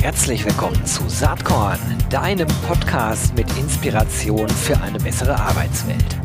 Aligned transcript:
Herzlich 0.00 0.44
willkommen 0.44 0.86
zu 0.86 1.08
Saatkorn, 1.08 1.78
deinem 2.10 2.48
Podcast 2.66 3.34
mit 3.34 3.46
Inspiration 3.58 4.48
für 4.48 4.80
eine 4.80 4.98
bessere 4.98 5.38
Arbeitswelt. 5.38 6.20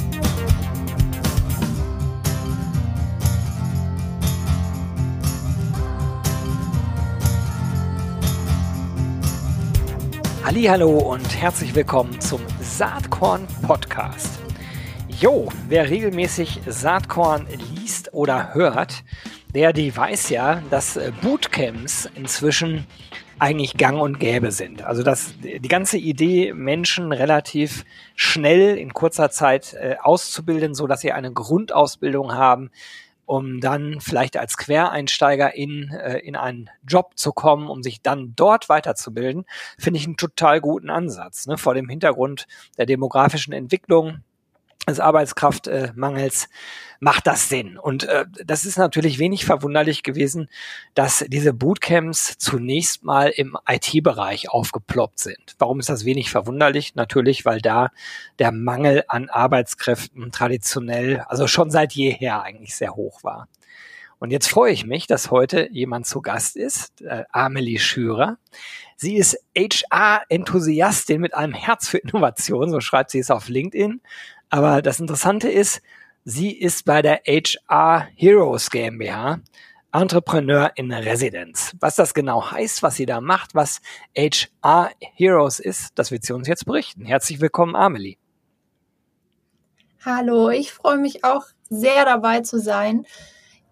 Hallo 10.67 10.97
und 10.97 11.35
herzlich 11.41 11.75
willkommen 11.75 12.19
zum 12.21 12.41
Saatkorn 12.61 13.45
Podcast. 13.61 14.39
Jo, 15.07 15.49
wer 15.67 15.89
regelmäßig 15.89 16.61
Saatkorn 16.65 17.47
liest 17.47 18.13
oder 18.13 18.53
hört, 18.53 19.03
der 19.55 19.71
die 19.71 19.95
weiß 19.95 20.29
ja, 20.29 20.61
dass 20.69 20.97
äh, 20.97 21.11
Bootcamps 21.21 22.09
inzwischen 22.13 22.85
eigentlich 23.39 23.77
gang 23.77 23.99
und 23.99 24.19
gäbe 24.19 24.51
sind. 24.51 24.83
Also 24.83 25.01
dass 25.01 25.33
die 25.39 25.67
ganze 25.67 25.97
Idee, 25.97 26.53
Menschen 26.53 27.11
relativ 27.11 27.85
schnell 28.15 28.77
in 28.77 28.93
kurzer 28.93 29.29
Zeit 29.29 29.73
äh, 29.73 29.95
auszubilden, 30.01 30.73
so 30.73 30.87
dass 30.87 31.01
sie 31.01 31.13
eine 31.13 31.31
Grundausbildung 31.31 32.33
haben, 32.33 32.69
um 33.25 33.59
dann 33.61 33.99
vielleicht 34.01 34.37
als 34.37 34.57
Quereinsteiger 34.57 35.55
in, 35.55 35.89
äh, 35.89 36.19
in 36.19 36.35
einen 36.35 36.69
Job 36.85 37.13
zu 37.15 37.31
kommen, 37.31 37.69
um 37.69 37.81
sich 37.81 38.01
dann 38.01 38.33
dort 38.35 38.67
weiterzubilden, 38.67 39.45
finde 39.79 39.99
ich 39.99 40.05
einen 40.05 40.17
total 40.17 40.59
guten 40.59 40.89
Ansatz. 40.89 41.47
Ne? 41.47 41.57
Vor 41.57 41.73
dem 41.73 41.89
Hintergrund 41.89 42.45
der 42.77 42.85
demografischen 42.85 43.53
Entwicklung, 43.53 44.19
des 44.87 44.99
Arbeitskraftmangels 44.99 46.49
macht 46.99 47.27
das 47.27 47.49
Sinn. 47.49 47.77
Und 47.77 48.05
äh, 48.05 48.25
das 48.45 48.65
ist 48.65 48.77
natürlich 48.77 49.19
wenig 49.19 49.45
verwunderlich 49.45 50.03
gewesen, 50.03 50.49
dass 50.93 51.25
diese 51.27 51.53
Bootcamps 51.53 52.37
zunächst 52.37 53.03
mal 53.03 53.29
im 53.29 53.57
IT-Bereich 53.67 54.49
aufgeploppt 54.49 55.19
sind. 55.19 55.55
Warum 55.59 55.79
ist 55.79 55.89
das 55.89 56.05
wenig 56.05 56.31
verwunderlich? 56.31 56.95
Natürlich, 56.95 57.45
weil 57.45 57.61
da 57.61 57.89
der 58.39 58.51
Mangel 58.51 59.03
an 59.07 59.29
Arbeitskräften 59.29 60.31
traditionell, 60.31 61.19
also 61.27 61.47
schon 61.47 61.69
seit 61.69 61.93
jeher 61.93 62.43
eigentlich 62.43 62.75
sehr 62.75 62.95
hoch 62.95 63.23
war. 63.23 63.47
Und 64.17 64.31
jetzt 64.31 64.47
freue 64.47 64.71
ich 64.71 64.85
mich, 64.85 65.07
dass 65.07 65.29
heute 65.29 65.67
jemand 65.71 66.07
zu 66.07 66.21
Gast 66.21 66.55
ist, 66.55 67.01
äh, 67.01 67.25
Amelie 67.31 67.79
Schürer. 67.79 68.37
Sie 68.95 69.17
ist 69.17 69.37
HR-Enthusiastin 69.57 71.19
mit 71.19 71.33
einem 71.33 71.53
Herz 71.53 71.89
für 71.89 71.97
Innovation, 71.97 72.71
so 72.71 72.79
schreibt 72.79 73.11
sie 73.11 73.19
es 73.19 73.29
auf 73.29 73.49
LinkedIn 73.49 74.01
aber 74.49 74.81
das 74.81 74.99
Interessante 74.99 75.49
ist, 75.49 75.81
sie 76.23 76.51
ist 76.51 76.85
bei 76.85 77.01
der 77.01 77.21
HR 77.25 78.07
Heroes 78.15 78.69
GmbH 78.69 79.39
Entrepreneur 79.95 80.71
in 80.75 80.91
Residence. 80.91 81.73
Was 81.79 81.95
das 81.95 82.13
genau 82.13 82.51
heißt, 82.51 82.83
was 82.83 82.95
sie 82.95 83.05
da 83.05 83.21
macht, 83.21 83.55
was 83.55 83.79
HR 84.17 84.91
Heroes 84.99 85.59
ist, 85.59 85.91
das 85.95 86.11
wird 86.11 86.25
sie 86.25 86.33
uns 86.33 86.49
jetzt 86.49 86.65
berichten. 86.65 87.05
Herzlich 87.05 87.39
willkommen, 87.39 87.77
Amelie. 87.77 88.17
Hallo, 90.03 90.49
ich 90.49 90.73
freue 90.73 90.97
mich 90.97 91.23
auch 91.23 91.45
sehr 91.69 92.03
dabei 92.03 92.41
zu 92.41 92.59
sein. 92.59 93.05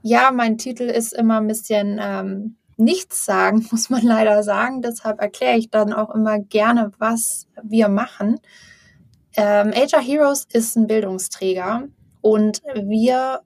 Ja, 0.01 0.31
mein 0.31 0.57
Titel 0.57 0.83
ist 0.83 1.13
immer 1.13 1.41
ein 1.41 1.47
bisschen 1.47 1.99
ähm, 2.01 2.55
nichts 2.77 3.25
sagen, 3.25 3.67
muss 3.71 3.89
man 3.89 4.01
leider 4.03 4.43
sagen. 4.43 4.81
Deshalb 4.81 5.19
erkläre 5.19 5.57
ich 5.57 5.69
dann 5.69 5.91
auch 5.91 6.09
immer 6.15 6.39
gerne, 6.39 6.93
was 6.99 7.47
wir 7.61 7.89
machen. 7.89 8.39
Ähm, 9.35 9.71
HR 9.73 10.01
Heroes 10.01 10.45
ist 10.51 10.75
ein 10.75 10.87
Bildungsträger 10.87 11.87
und 12.21 12.61
wir 12.75 13.41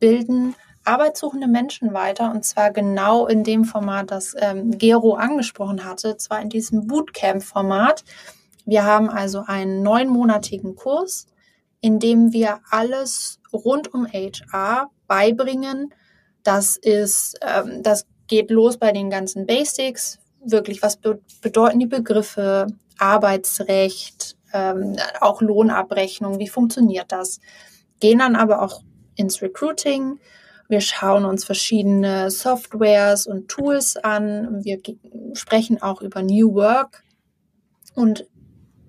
bilden 0.00 0.54
arbeitssuchende 0.84 1.48
Menschen 1.48 1.92
weiter 1.92 2.30
und 2.30 2.44
zwar 2.44 2.70
genau 2.70 3.26
in 3.26 3.44
dem 3.44 3.64
Format, 3.64 4.10
das 4.10 4.34
ähm, 4.38 4.78
Gero 4.78 5.14
angesprochen 5.14 5.84
hatte, 5.84 6.16
zwar 6.16 6.40
in 6.40 6.48
diesem 6.48 6.86
Bootcamp-Format. 6.86 8.04
Wir 8.64 8.84
haben 8.84 9.08
also 9.08 9.42
einen 9.46 9.82
neunmonatigen 9.82 10.76
Kurs, 10.76 11.26
in 11.80 11.98
dem 11.98 12.32
wir 12.32 12.60
alles 12.70 13.40
rund 13.52 13.92
um 13.92 14.06
HR 14.06 14.90
beibringen. 15.06 15.92
Das 16.42 16.76
ist, 16.76 17.38
ähm, 17.42 17.82
das 17.82 18.06
geht 18.28 18.50
los 18.50 18.76
bei 18.76 18.92
den 18.92 19.10
ganzen 19.10 19.46
Basics, 19.46 20.18
wirklich, 20.44 20.82
was 20.82 20.96
be 20.96 21.20
bedeuten 21.42 21.80
die 21.80 21.86
Begriffe, 21.86 22.66
Arbeitsrecht, 22.98 24.35
ähm, 24.56 24.96
auch 25.20 25.40
Lohnabrechnung, 25.40 26.38
wie 26.38 26.48
funktioniert 26.48 27.12
das? 27.12 27.40
Gehen 28.00 28.18
dann 28.18 28.36
aber 28.36 28.62
auch 28.62 28.82
ins 29.14 29.42
Recruiting. 29.42 30.18
Wir 30.68 30.80
schauen 30.80 31.24
uns 31.24 31.44
verschiedene 31.44 32.30
Softwares 32.30 33.26
und 33.26 33.48
Tools 33.48 33.96
an. 33.96 34.64
Wir 34.64 34.78
sprechen 35.34 35.80
auch 35.80 36.02
über 36.02 36.22
New 36.22 36.54
Work 36.54 37.04
und 37.94 38.26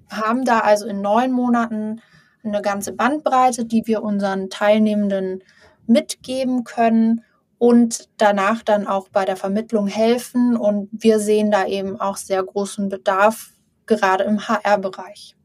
haben 0.10 0.46
da 0.46 0.60
also 0.60 0.88
in 0.88 1.02
neun 1.02 1.32
Monaten 1.32 2.02
eine 2.44 2.62
ganze 2.62 2.94
Bandbreite, 2.94 3.66
die 3.66 3.86
wir 3.86 4.04
unseren 4.04 4.50
Teilnehmenden 4.50 5.44
mitgeben 5.86 6.64
können 6.64 7.24
und 7.58 8.10
danach 8.18 8.64
dann 8.64 8.88
auch 8.88 9.10
bei 9.10 9.26
der 9.26 9.36
Vermittlung 9.36 9.88
helfen. 9.88 10.56
Und 10.56 10.90
wir 10.92 11.20
sehen 11.20 11.52
da 11.52 11.66
eben 11.66 12.00
auch 12.00 12.18
sehr 12.18 12.44
großen 12.44 12.90
Bedarf, 12.90 13.52
gerade 13.86 14.24
im 14.26 14.48
HR-Bereich. 14.48 15.37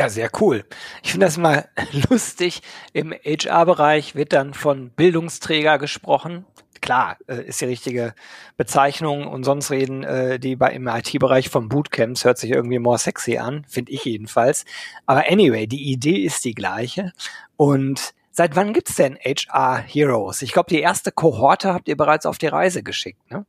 Ja, 0.00 0.08
sehr 0.08 0.30
cool. 0.40 0.64
Ich 1.02 1.10
finde 1.10 1.26
das 1.26 1.36
immer 1.36 1.66
lustig. 2.08 2.62
Im 2.94 3.12
HR-Bereich 3.12 4.14
wird 4.14 4.32
dann 4.32 4.54
von 4.54 4.88
Bildungsträger 4.88 5.76
gesprochen. 5.76 6.46
Klar, 6.80 7.18
äh, 7.26 7.44
ist 7.44 7.60
die 7.60 7.66
richtige 7.66 8.14
Bezeichnung 8.56 9.26
und 9.26 9.44
sonst 9.44 9.70
reden 9.70 10.02
äh, 10.02 10.38
die 10.40 10.56
bei 10.56 10.70
im 10.72 10.88
IT-Bereich 10.88 11.50
von 11.50 11.68
Bootcamps, 11.68 12.24
hört 12.24 12.38
sich 12.38 12.50
irgendwie 12.50 12.78
more 12.78 12.96
sexy 12.96 13.36
an, 13.36 13.66
finde 13.68 13.92
ich 13.92 14.06
jedenfalls. 14.06 14.64
Aber 15.04 15.30
anyway, 15.30 15.66
die 15.66 15.92
Idee 15.92 16.24
ist 16.24 16.46
die 16.46 16.54
gleiche. 16.54 17.12
Und 17.58 18.14
seit 18.30 18.56
wann 18.56 18.72
gibt's 18.72 18.94
denn 18.94 19.18
HR 19.22 19.84
Heroes? 19.86 20.40
Ich 20.40 20.52
glaube, 20.52 20.70
die 20.70 20.80
erste 20.80 21.12
Kohorte 21.12 21.74
habt 21.74 21.88
ihr 21.88 21.96
bereits 21.98 22.24
auf 22.24 22.38
die 22.38 22.46
Reise 22.46 22.82
geschickt, 22.82 23.30
ne? 23.30 23.44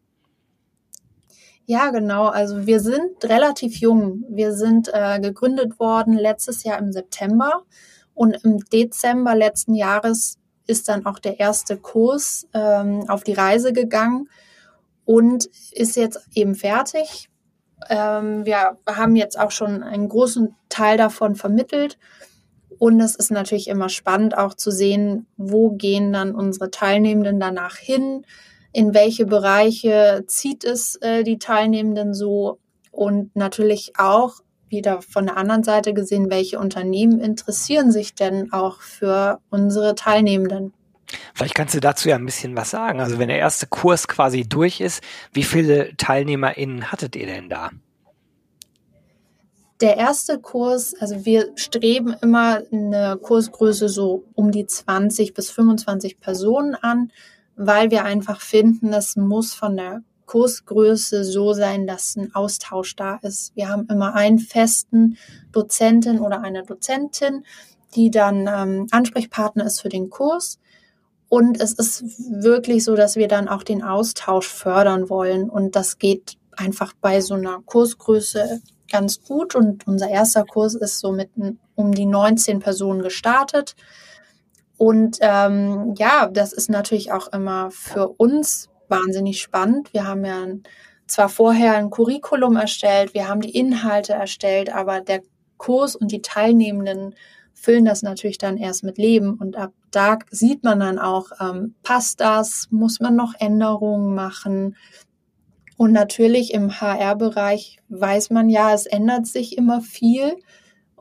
Ja, 1.66 1.92
genau. 1.92 2.28
Also 2.28 2.66
wir 2.66 2.80
sind 2.80 3.24
relativ 3.24 3.78
jung. 3.78 4.24
Wir 4.30 4.54
sind 4.54 4.90
äh, 4.94 5.20
gegründet 5.20 5.80
worden 5.80 6.14
letztes 6.14 6.64
Jahr 6.64 6.80
im 6.80 6.92
September 6.92 7.64
und 8.14 8.44
im 8.44 8.60
Dezember 8.72 9.36
letzten 9.36 9.74
Jahres 9.74 10.38
ist 10.68 10.90
dann 10.90 11.06
auch 11.06 11.20
der 11.20 11.40
erste 11.40 11.78
Kurs 11.78 12.48
ähm, 12.54 13.10
auf 13.10 13.24
die 13.24 13.34
Reise 13.34 13.74
gegangen 13.74 14.30
und 15.06 15.50
ist 15.72 15.96
jetzt 15.96 16.20
eben 16.34 16.56
fertig. 16.56 17.30
Ähm, 17.90 18.46
wir 18.46 18.78
haben 18.88 19.16
jetzt 19.16 19.40
auch 19.40 19.52
schon 19.52 19.84
einen 19.84 20.10
großen 20.10 20.56
Teil 20.70 20.98
davon 20.98 21.36
vermittelt. 21.36 21.98
Und 22.80 23.00
es 23.00 23.16
ist 23.16 23.32
natürlich 23.32 23.68
immer 23.68 23.90
spannend 23.90 24.38
auch 24.38 24.56
zu 24.56 24.72
sehen, 24.72 25.28
wo 25.38 25.72
gehen 25.72 26.12
dann 26.14 26.34
unsere 26.34 26.72
Teilnehmenden 26.72 27.40
danach 27.40 27.76
hin 27.76 28.26
in 28.74 28.94
welche 28.94 29.26
Bereiche 29.26 30.24
zieht 30.28 30.64
es 30.64 30.96
äh, 30.98 31.24
die 31.24 31.40
Teilnehmenden 31.40 32.14
so 32.14 32.60
und 32.92 33.36
natürlich 33.36 33.94
auch 33.98 34.42
wieder 34.70 35.02
von 35.02 35.26
der 35.26 35.38
anderen 35.38 35.64
Seite 35.64 35.94
gesehen, 35.94 36.30
welche 36.30 36.58
Unternehmen 36.58 37.20
interessieren 37.20 37.92
sich 37.92 38.16
denn 38.16 38.52
auch 38.54 38.80
für 38.82 39.40
unsere 39.50 39.96
Teilnehmenden. 39.96 40.74
Vielleicht 41.34 41.56
kannst 41.56 41.76
du 41.76 41.82
dazu 41.82 42.08
ja 42.08 42.16
ein 42.16 42.26
bisschen 42.26 42.56
was 42.56 42.70
sagen. 42.70 43.02
Also 43.02 43.20
wenn 43.20 43.28
der 43.28 43.38
erste 43.38 43.68
Kurs 43.68 44.08
quasi 44.08 44.44
durch 44.48 44.80
ist, 44.80 45.04
wie 45.34 45.44
viele 45.44 45.96
TeilnehmerInnen 45.98 46.92
hattet 46.92 47.18
ihr 47.18 47.26
denn 47.26 47.50
da? 47.50 47.72
Der 49.82 49.98
erste 49.98 50.40
Kurs, 50.40 50.94
also 51.00 51.26
wir 51.26 51.52
streben 51.56 52.16
immer 52.22 52.62
eine 52.72 53.18
Kursgröße 53.22 53.90
so 53.90 54.26
um 54.36 54.52
die 54.52 54.68
20 54.68 55.34
bis 55.34 55.50
25 55.50 56.20
Personen 56.20 56.76
an 56.76 57.12
weil 57.66 57.92
wir 57.92 58.04
einfach 58.04 58.42
finden, 58.42 58.94
es 58.94 59.16
muss 59.16 59.54
von 59.54 59.78
der 59.78 60.02
Kursgröße 60.26 61.24
so 61.24 61.54
sein, 61.54 61.86
dass 61.86 62.16
ein 62.16 62.34
Austausch 62.34 62.96
da 62.96 63.20
ist. 63.22 63.56
Wir 63.56 63.70
haben 63.70 63.88
immer 63.88 64.16
einen 64.16 64.40
festen 64.40 65.18
Dozentin 65.52 66.20
oder 66.20 66.42
eine 66.42 66.64
Dozentin, 66.64 67.46
die 67.96 68.10
dann 68.10 68.48
ähm, 68.48 68.88
Ansprechpartner 68.92 69.66
ist 69.66 69.82
für 69.82 69.90
den 69.90 70.10
Kurs. 70.10 70.60
Und 71.28 71.60
es 71.60 71.74
ist 71.74 72.04
wirklich 72.42 72.84
so, 72.84 72.96
dass 72.96 73.16
wir 73.16 73.28
dann 73.28 73.48
auch 73.48 73.64
den 73.64 73.84
Austausch 73.84 74.48
fördern 74.48 75.10
wollen. 75.10 75.50
Und 75.50 75.76
das 75.76 75.98
geht 75.98 76.38
einfach 76.56 76.94
bei 77.00 77.22
so 77.22 77.36
einer 77.36 77.62
Kursgröße 77.66 78.62
ganz 78.90 79.22
gut. 79.24 79.56
Und 79.56 79.86
unser 79.86 80.10
erster 80.10 80.46
Kurs 80.46 80.76
ist 80.76 81.00
so 81.00 81.12
mit 81.12 81.30
um 81.76 81.94
die 81.94 82.06
19 82.06 82.60
Personen 82.60 83.02
gestartet. 83.02 83.76
Und 84.82 85.20
ähm, 85.22 85.94
ja, 85.96 86.26
das 86.26 86.54
ist 86.54 86.68
natürlich 86.68 87.12
auch 87.12 87.28
immer 87.34 87.70
für 87.70 88.08
uns 88.08 88.68
wahnsinnig 88.88 89.40
spannend. 89.40 89.94
Wir 89.94 90.08
haben 90.08 90.26
ja 90.26 90.44
zwar 91.06 91.30
vorher 91.30 91.76
ein 91.76 91.92
Curriculum 91.92 92.56
erstellt, 92.56 93.14
wir 93.14 93.28
haben 93.28 93.42
die 93.42 93.56
Inhalte 93.56 94.14
erstellt, 94.14 94.74
aber 94.74 95.02
der 95.02 95.22
Kurs 95.58 95.96
und 95.96 96.12
die 96.12 96.24
Teilnehmenden 96.24 97.14
füllen 97.54 97.86
das 97.86 98.02
natürlich 98.02 98.40
dann 98.40 98.58
erst 98.58 98.84
mit 98.84 98.98
Leben 98.98 99.36
und 99.36 99.56
ab 99.56 99.72
da 99.92 100.18
sieht 100.32 100.64
man 100.64 100.80
dann 100.80 100.98
auch, 100.98 101.28
ähm, 101.40 101.76
passt 101.84 102.20
das, 102.20 102.68
muss 102.72 103.00
man 103.00 103.16
noch 103.16 103.36
Änderungen 103.38 104.16
machen. 104.16 104.76
Und 105.78 105.92
natürlich 105.92 106.56
im 106.56 106.82
HR-Bereich 106.82 107.78
weiß 107.90 108.32
man 108.32 108.50
ja, 108.50 108.74
es 108.74 108.88
ändert 108.88 109.28
sich 109.28 109.60
immer 109.60 109.82
viel. 109.82 110.38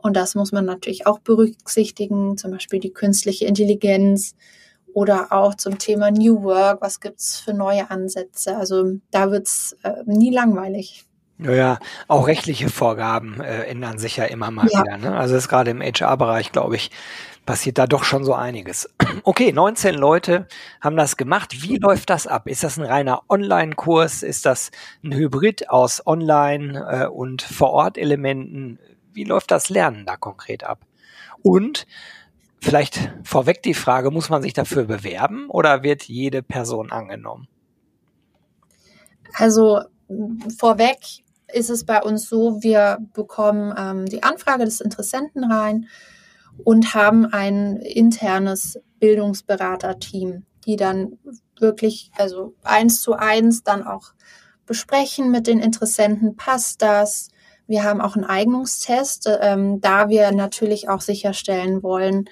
Und 0.01 0.15
das 0.15 0.35
muss 0.35 0.51
man 0.51 0.65
natürlich 0.65 1.07
auch 1.07 1.19
berücksichtigen, 1.19 2.37
zum 2.37 2.51
Beispiel 2.51 2.79
die 2.79 2.91
künstliche 2.91 3.45
Intelligenz 3.45 4.35
oder 4.93 5.31
auch 5.31 5.55
zum 5.55 5.77
Thema 5.77 6.11
New 6.11 6.43
Work, 6.43 6.81
was 6.81 6.99
gibt's 6.99 7.39
für 7.39 7.53
neue 7.53 7.89
Ansätze. 7.89 8.57
Also 8.57 8.99
da 9.11 9.31
wird's 9.31 9.75
äh, 9.83 10.03
nie 10.05 10.33
langweilig. 10.33 11.05
Naja, 11.37 11.79
auch 12.07 12.27
rechtliche 12.27 12.69
Vorgaben 12.69 13.41
äh, 13.41 13.63
ändern 13.63 13.97
sich 13.97 14.17
ja 14.17 14.25
immer 14.25 14.51
mal 14.51 14.67
ja. 14.69 14.81
wieder. 14.81 14.97
Ne? 14.97 15.17
Also 15.17 15.35
ist 15.35 15.49
gerade 15.49 15.71
im 15.71 15.81
HR-Bereich, 15.81 16.51
glaube 16.51 16.75
ich, 16.75 16.91
passiert 17.47 17.79
da 17.79 17.87
doch 17.87 18.03
schon 18.03 18.23
so 18.23 18.33
einiges. 18.33 18.89
Okay, 19.23 19.51
19 19.51 19.93
Leute 19.95 20.47
haben 20.79 20.95
das 20.95 21.17
gemacht. 21.17 21.61
Wie 21.61 21.77
läuft 21.77 22.09
das 22.09 22.25
ab? 22.25 22.47
Ist 22.47 22.63
das 22.63 22.77
ein 22.77 22.85
reiner 22.85 23.23
Online-Kurs? 23.27 24.23
Ist 24.23 24.45
das 24.45 24.71
ein 25.03 25.13
Hybrid 25.13 25.69
aus 25.69 26.05
Online- 26.07 26.79
äh, 26.89 27.07
und 27.07 27.41
Vor-Ort-Elementen? 27.41 28.79
Wie 29.13 29.23
läuft 29.23 29.51
das 29.51 29.69
Lernen 29.69 30.05
da 30.05 30.17
konkret 30.17 30.63
ab? 30.63 30.85
Und 31.41 31.87
vielleicht 32.61 33.11
vorweg 33.23 33.63
die 33.63 33.73
Frage, 33.73 34.11
muss 34.11 34.29
man 34.29 34.41
sich 34.41 34.53
dafür 34.53 34.85
bewerben 34.85 35.49
oder 35.49 35.83
wird 35.83 36.03
jede 36.03 36.43
Person 36.43 36.91
angenommen? 36.91 37.47
Also 39.33 39.81
vorweg 40.57 40.97
ist 41.53 41.69
es 41.69 41.85
bei 41.85 42.01
uns 42.01 42.29
so, 42.29 42.61
wir 42.61 42.99
bekommen 43.13 43.73
ähm, 43.77 44.05
die 44.05 44.23
Anfrage 44.23 44.65
des 44.65 44.81
Interessenten 44.81 45.43
rein 45.43 45.87
und 46.63 46.93
haben 46.93 47.25
ein 47.25 47.77
internes 47.77 48.79
Bildungsberaterteam, 48.99 50.45
die 50.65 50.75
dann 50.75 51.17
wirklich, 51.59 52.11
also 52.17 52.53
eins 52.63 53.01
zu 53.01 53.13
eins 53.13 53.63
dann 53.63 53.85
auch 53.85 54.13
besprechen 54.65 55.31
mit 55.31 55.47
den 55.47 55.59
Interessenten, 55.59 56.35
passt 56.35 56.81
das? 56.81 57.29
Wir 57.71 57.85
haben 57.85 58.01
auch 58.01 58.17
einen 58.17 58.25
Eignungstest, 58.25 59.29
ähm, 59.39 59.79
da 59.79 60.09
wir 60.09 60.33
natürlich 60.33 60.89
auch 60.89 60.99
sicherstellen 60.99 61.81
wollen, 61.83 62.29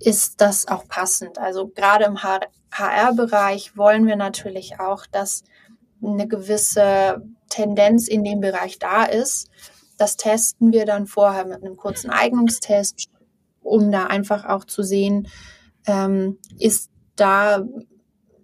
ist 0.00 0.40
das 0.40 0.66
auch 0.66 0.88
passend. 0.88 1.36
Also 1.36 1.68
gerade 1.68 2.06
im 2.06 2.22
HR-Bereich 2.22 3.76
wollen 3.76 4.06
wir 4.06 4.16
natürlich 4.16 4.80
auch, 4.80 5.04
dass 5.04 5.44
eine 6.02 6.26
gewisse 6.26 7.22
Tendenz 7.50 8.08
in 8.08 8.24
dem 8.24 8.40
Bereich 8.40 8.78
da 8.78 9.04
ist. 9.04 9.50
Das 9.98 10.16
testen 10.16 10.72
wir 10.72 10.86
dann 10.86 11.06
vorher 11.06 11.44
mit 11.44 11.62
einem 11.62 11.76
kurzen 11.76 12.08
Eignungstest, 12.08 13.10
um 13.60 13.92
da 13.92 14.06
einfach 14.06 14.46
auch 14.46 14.64
zu 14.64 14.82
sehen, 14.82 15.28
ähm, 15.86 16.38
ist 16.58 16.90
da 17.14 17.62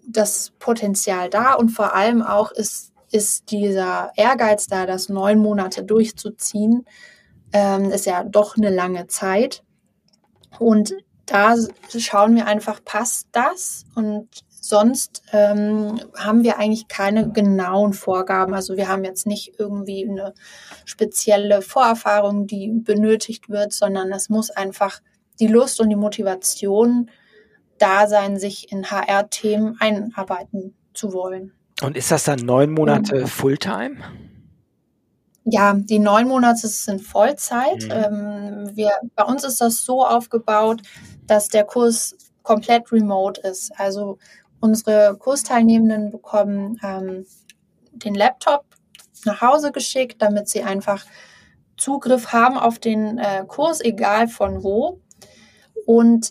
das 0.07 0.53
Potenzial 0.59 1.31
da 1.31 1.55
und 1.55 1.71
vor 1.71 1.95
allem 1.95 2.21
auch 2.21 2.51
ist, 2.51 2.92
ist 3.13 3.51
dieser 3.51 4.13
Ehrgeiz 4.17 4.67
da, 4.67 4.87
das 4.87 5.09
neun 5.09 5.39
Monate 5.39 5.85
durchzuziehen, 5.85 6.87
ähm, 7.53 7.91
ist 7.91 8.07
ja 8.07 8.25
doch 8.25 8.57
eine 8.57 8.71
lange 8.71 9.07
Zeit. 9.07 9.63
Und 10.59 10.95
da 11.27 11.55
schauen 11.97 12.35
wir 12.37 12.47
einfach, 12.47 12.83
passt 12.85 13.29
das? 13.33 13.85
Und 13.95 14.29
sonst 14.49 15.23
ähm, 15.33 16.01
haben 16.17 16.43
wir 16.43 16.59
eigentlich 16.59 16.89
keine 16.89 17.31
genauen 17.31 17.93
Vorgaben. 17.93 18.55
Also 18.55 18.77
wir 18.77 18.89
haben 18.89 19.05
jetzt 19.05 19.27
nicht 19.27 19.55
irgendwie 19.59 20.09
eine 20.09 20.35
spezielle 20.85 21.63
Vorerfahrung, 21.63 22.47
die 22.47 22.69
benötigt 22.73 23.49
wird, 23.49 23.73
sondern 23.73 24.13
es 24.13 24.29
muss 24.29 24.51
einfach 24.51 25.01
die 25.41 25.49
Lust 25.49 25.81
und 25.81 25.91
die 25.91 25.97
Motivation 25.97 27.11
da 27.79 28.07
sein, 28.07 28.39
sich 28.39 28.71
in 28.71 28.91
HR-Themen 28.91 29.77
einarbeiten 29.81 30.75
zu 30.95 31.13
wollen. 31.13 31.53
Und 31.83 31.97
ist 31.97 32.11
das 32.11 32.25
dann 32.25 32.41
neun 32.41 32.71
Monate 32.71 33.27
Fulltime? 33.27 33.97
Ja, 35.45 35.75
die 35.75 35.99
neun 35.99 36.29
Monate 36.29 36.69
sind 36.69 37.01
Vollzeit. 37.03 37.85
Mhm. 37.85 37.91
Ähm, 37.91 38.77
wir, 38.77 38.93
bei 39.17 39.25
uns 39.25 39.45
ist 39.45 39.61
das 39.61 39.85
so 39.85 40.07
aufgebaut, 40.07 40.83
dass 41.27 41.49
der 41.49 41.65
Kurs 41.65 42.17
komplett 42.43 42.93
remote 42.93 43.41
ist. 43.41 43.73
Also 43.79 44.19
unsere 44.61 45.17
Kursteilnehmenden 45.19 46.11
bekommen 46.11 46.79
ähm, 46.85 47.27
den 47.93 48.15
Laptop 48.15 48.65
nach 49.25 49.41
Hause 49.41 49.73
geschickt, 49.73 50.23
damit 50.23 50.49
sie 50.49 50.63
einfach 50.63 51.05
Zugriff 51.77 52.33
haben 52.33 52.57
auf 52.57 52.79
den 52.79 53.19
äh, 53.19 53.45
Kurs, 53.47 53.81
egal 53.81 54.29
von 54.29 54.63
wo. 54.63 55.01
Und 55.87 56.31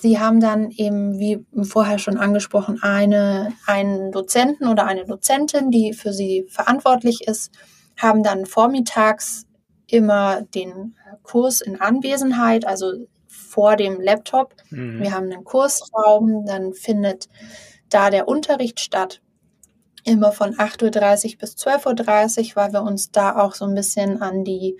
sie 0.00 0.18
haben 0.18 0.40
dann 0.40 0.70
eben, 0.70 1.18
wie 1.18 1.44
vorher 1.62 1.98
schon 1.98 2.18
angesprochen, 2.18 2.78
eine, 2.82 3.52
einen 3.66 4.12
Dozenten 4.12 4.68
oder 4.68 4.86
eine 4.86 5.04
Dozentin, 5.04 5.70
die 5.70 5.92
für 5.92 6.12
sie 6.12 6.46
verantwortlich 6.48 7.26
ist, 7.26 7.52
haben 7.96 8.22
dann 8.22 8.46
vormittags 8.46 9.46
immer 9.88 10.42
den 10.42 10.94
Kurs 11.22 11.60
in 11.60 11.80
Anwesenheit, 11.80 12.64
also 12.66 12.92
vor 13.26 13.76
dem 13.76 14.00
Laptop. 14.00 14.54
Mhm. 14.70 15.00
Wir 15.00 15.12
haben 15.12 15.32
einen 15.32 15.44
Kursraum, 15.44 16.44
dann 16.46 16.74
findet 16.74 17.28
da 17.88 18.10
der 18.10 18.28
Unterricht 18.28 18.80
statt. 18.80 19.20
Immer 20.04 20.32
von 20.32 20.54
8.30 20.54 21.32
Uhr 21.32 21.38
bis 21.38 21.56
12.30 21.56 22.50
Uhr, 22.50 22.56
weil 22.56 22.72
wir 22.72 22.82
uns 22.82 23.10
da 23.10 23.36
auch 23.36 23.54
so 23.54 23.64
ein 23.64 23.74
bisschen 23.74 24.22
an 24.22 24.44
die 24.44 24.78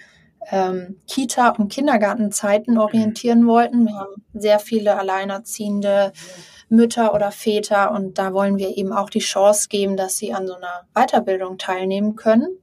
ähm, 0.50 1.00
Kita- 1.06 1.50
und 1.50 1.72
Kindergartenzeiten 1.72 2.78
orientieren 2.78 3.46
wollten. 3.46 3.86
Wir 3.86 3.94
haben 3.94 4.24
sehr 4.34 4.58
viele 4.58 4.98
alleinerziehende 4.98 6.12
Mütter 6.68 7.14
oder 7.14 7.30
Väter 7.30 7.92
und 7.92 8.18
da 8.18 8.32
wollen 8.32 8.58
wir 8.58 8.76
eben 8.76 8.92
auch 8.92 9.10
die 9.10 9.20
Chance 9.20 9.68
geben, 9.68 9.96
dass 9.96 10.16
sie 10.16 10.32
an 10.32 10.46
so 10.46 10.54
einer 10.54 10.86
Weiterbildung 10.94 11.58
teilnehmen 11.58 12.16
können. 12.16 12.58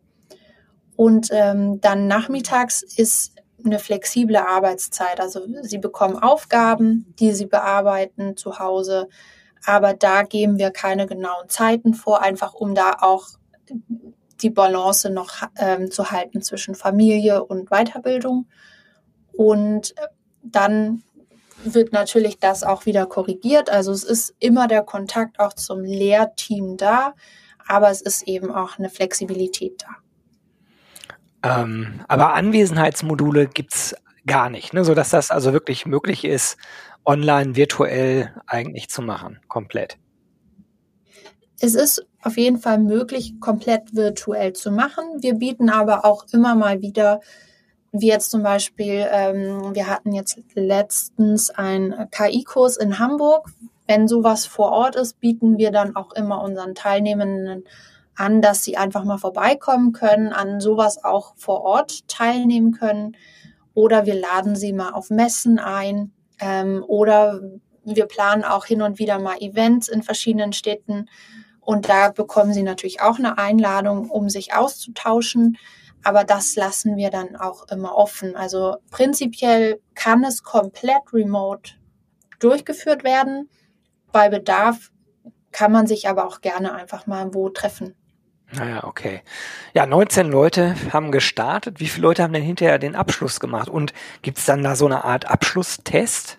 Und 0.95 1.29
ähm, 1.31 1.81
dann 1.81 2.07
nachmittags 2.07 2.81
ist 2.81 3.33
eine 3.63 3.79
flexible 3.79 4.37
Arbeitszeit. 4.37 5.19
Also 5.19 5.41
sie 5.61 5.79
bekommen 5.79 6.17
Aufgaben, 6.17 7.13
die 7.19 7.31
sie 7.31 7.47
bearbeiten 7.47 8.37
zu 8.37 8.59
Hause, 8.59 9.09
aber 9.65 9.93
da 9.93 10.21
geben 10.21 10.59
wir 10.59 10.69
keine 10.69 11.07
genauen 11.07 11.49
Zeiten 11.49 11.93
vor, 11.95 12.21
einfach 12.21 12.53
um 12.53 12.75
da 12.75 12.97
auch 13.01 13.27
die 14.41 14.49
Balance 14.49 15.09
noch 15.09 15.43
ähm, 15.57 15.91
zu 15.91 16.11
halten 16.11 16.41
zwischen 16.41 16.75
Familie 16.75 17.43
und 17.43 17.69
Weiterbildung. 17.69 18.47
Und 19.33 19.95
dann 20.43 21.03
wird 21.63 21.93
natürlich 21.93 22.39
das 22.39 22.63
auch 22.63 22.85
wieder 22.85 23.05
korrigiert. 23.05 23.69
Also 23.69 23.91
es 23.91 24.03
ist 24.03 24.35
immer 24.39 24.67
der 24.67 24.83
Kontakt 24.83 25.39
auch 25.39 25.53
zum 25.53 25.83
Lehrteam 25.83 26.77
da, 26.77 27.13
aber 27.67 27.89
es 27.89 28.01
ist 28.01 28.27
eben 28.27 28.51
auch 28.51 28.77
eine 28.77 28.89
Flexibilität 28.89 29.83
da. 29.83 31.61
Ähm, 31.61 32.01
aber 32.07 32.33
Anwesenheitsmodule 32.33 33.47
gibt's 33.47 33.95
gar 34.25 34.49
nicht, 34.49 34.73
ne? 34.73 34.83
sodass 34.83 35.09
das 35.09 35.31
also 35.31 35.53
wirklich 35.53 35.85
möglich 35.85 36.25
ist, 36.25 36.57
online 37.05 37.55
virtuell 37.55 38.33
eigentlich 38.47 38.89
zu 38.89 39.01
machen, 39.01 39.39
komplett. 39.47 39.97
Es 41.59 41.75
ist 41.75 42.05
auf 42.21 42.37
jeden 42.37 42.57
Fall 42.57 42.79
möglich, 42.79 43.39
komplett 43.39 43.95
virtuell 43.95 44.53
zu 44.53 44.71
machen. 44.71 45.03
Wir 45.19 45.35
bieten 45.35 45.69
aber 45.69 46.05
auch 46.05 46.25
immer 46.31 46.55
mal 46.55 46.81
wieder, 46.81 47.21
wie 47.91 48.07
jetzt 48.07 48.31
zum 48.31 48.43
Beispiel, 48.43 49.05
ähm, 49.09 49.73
wir 49.73 49.87
hatten 49.87 50.11
jetzt 50.11 50.37
letztens 50.53 51.49
einen 51.49 52.09
KI-Kurs 52.11 52.77
in 52.77 52.99
Hamburg. 52.99 53.49
Wenn 53.87 54.07
sowas 54.07 54.45
vor 54.45 54.71
Ort 54.71 54.95
ist, 54.95 55.19
bieten 55.19 55.57
wir 55.57 55.71
dann 55.71 55.95
auch 55.95 56.11
immer 56.13 56.41
unseren 56.41 56.75
Teilnehmenden 56.75 57.63
an, 58.15 58.41
dass 58.41 58.63
sie 58.63 58.77
einfach 58.77 59.03
mal 59.03 59.17
vorbeikommen 59.17 59.93
können, 59.93 60.33
an 60.33 60.59
sowas 60.59 61.03
auch 61.03 61.35
vor 61.37 61.61
Ort 61.61 62.07
teilnehmen 62.07 62.71
können. 62.71 63.15
Oder 63.73 64.05
wir 64.05 64.15
laden 64.15 64.55
sie 64.55 64.73
mal 64.73 64.91
auf 64.91 65.09
Messen 65.09 65.59
ein. 65.59 66.11
Ähm, 66.39 66.83
oder 66.87 67.41
wir 67.83 68.07
planen 68.07 68.43
auch 68.43 68.65
hin 68.65 68.81
und 68.81 68.99
wieder 68.99 69.19
mal 69.19 69.37
Events 69.39 69.87
in 69.87 70.01
verschiedenen 70.01 70.53
Städten. 70.53 71.07
Und 71.65 71.89
da 71.89 72.09
bekommen 72.09 72.53
sie 72.53 72.63
natürlich 72.63 73.01
auch 73.01 73.17
eine 73.17 73.37
Einladung, 73.37 74.09
um 74.09 74.29
sich 74.29 74.53
auszutauschen. 74.53 75.57
Aber 76.03 76.23
das 76.23 76.55
lassen 76.55 76.95
wir 76.95 77.09
dann 77.09 77.35
auch 77.35 77.67
immer 77.69 77.95
offen. 77.97 78.35
Also 78.35 78.77
prinzipiell 78.91 79.81
kann 79.95 80.23
es 80.23 80.43
komplett 80.43 81.11
remote 81.11 81.73
durchgeführt 82.39 83.03
werden. 83.03 83.49
Bei 84.11 84.29
Bedarf 84.29 84.91
kann 85.51 85.71
man 85.71 85.87
sich 85.87 86.07
aber 86.07 86.27
auch 86.27 86.41
gerne 86.41 86.75
einfach 86.75 87.07
mal 87.07 87.33
wo 87.33 87.49
treffen. 87.49 87.95
Naja, 88.51 88.83
okay. 88.83 89.21
Ja, 89.73 89.87
19 89.87 90.29
Leute 90.29 90.75
haben 90.93 91.11
gestartet. 91.11 91.79
Wie 91.79 91.87
viele 91.87 92.03
Leute 92.07 92.21
haben 92.21 92.33
denn 92.33 92.43
hinterher 92.43 92.77
den 92.77 92.95
Abschluss 92.95 93.39
gemacht? 93.39 93.69
Und 93.69 93.93
gibt 94.21 94.37
es 94.37 94.45
dann 94.45 94.63
da 94.63 94.75
so 94.75 94.85
eine 94.85 95.03
Art 95.03 95.25
Abschlusstest? 95.25 96.37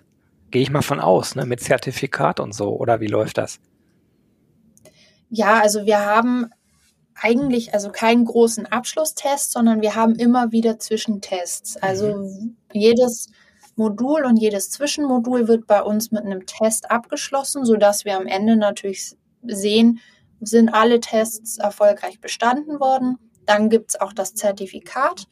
Gehe 0.49 0.61
ich 0.61 0.71
mal 0.71 0.81
von 0.81 1.01
aus, 1.01 1.35
ne? 1.35 1.45
Mit 1.45 1.59
Zertifikat 1.59 2.39
und 2.39 2.53
so. 2.53 2.69
Oder 2.77 3.01
wie 3.01 3.07
läuft 3.07 3.37
das? 3.37 3.59
Ja, 5.29 5.59
also 5.59 5.85
wir 5.85 5.99
haben 6.05 6.49
eigentlich 7.19 7.73
also 7.73 7.89
keinen 7.89 8.25
großen 8.25 8.65
Abschlusstest, 8.65 9.51
sondern 9.51 9.81
wir 9.81 9.95
haben 9.95 10.15
immer 10.15 10.51
wieder 10.51 10.79
Zwischentests. 10.79 11.77
Also 11.77 12.15
mhm. 12.15 12.57
jedes 12.71 13.29
Modul 13.75 14.25
und 14.25 14.37
jedes 14.37 14.69
Zwischenmodul 14.71 15.47
wird 15.47 15.67
bei 15.67 15.81
uns 15.81 16.11
mit 16.11 16.25
einem 16.25 16.45
Test 16.45 16.89
abgeschlossen, 16.91 17.65
sodass 17.65 18.05
wir 18.05 18.17
am 18.17 18.27
Ende 18.27 18.55
natürlich 18.55 19.15
sehen, 19.43 19.99
sind 20.39 20.69
alle 20.69 20.99
Tests 20.99 21.57
erfolgreich 21.57 22.19
bestanden 22.19 22.79
worden. 22.79 23.17
Dann 23.45 23.69
gibt 23.69 23.91
es 23.91 24.01
auch 24.01 24.13
das 24.13 24.33
Zertifikat. 24.33 25.27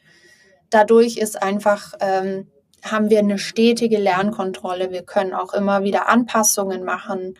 Dadurch 0.70 1.18
ist 1.18 1.42
einfach, 1.42 1.94
ähm, 2.00 2.48
haben 2.84 3.10
wir 3.10 3.20
eine 3.20 3.38
stetige 3.38 3.98
Lernkontrolle. 3.98 4.92
Wir 4.92 5.04
können 5.04 5.34
auch 5.34 5.54
immer 5.54 5.84
wieder 5.84 6.08
Anpassungen 6.08 6.84
machen. 6.84 7.36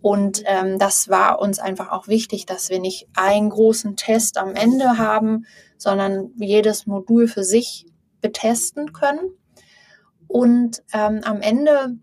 Und 0.00 0.42
ähm, 0.46 0.78
das 0.78 1.08
war 1.08 1.40
uns 1.40 1.58
einfach 1.58 1.90
auch 1.90 2.08
wichtig, 2.08 2.46
dass 2.46 2.70
wir 2.70 2.80
nicht 2.80 3.08
einen 3.16 3.50
großen 3.50 3.96
Test 3.96 4.38
am 4.38 4.54
Ende 4.54 4.98
haben, 4.98 5.46
sondern 5.76 6.30
jedes 6.36 6.86
Modul 6.86 7.28
für 7.28 7.44
sich 7.44 7.86
betesten 8.20 8.92
können. 8.92 9.32
Und 10.26 10.82
ähm, 10.92 11.20
am 11.24 11.40
Ende 11.40 11.96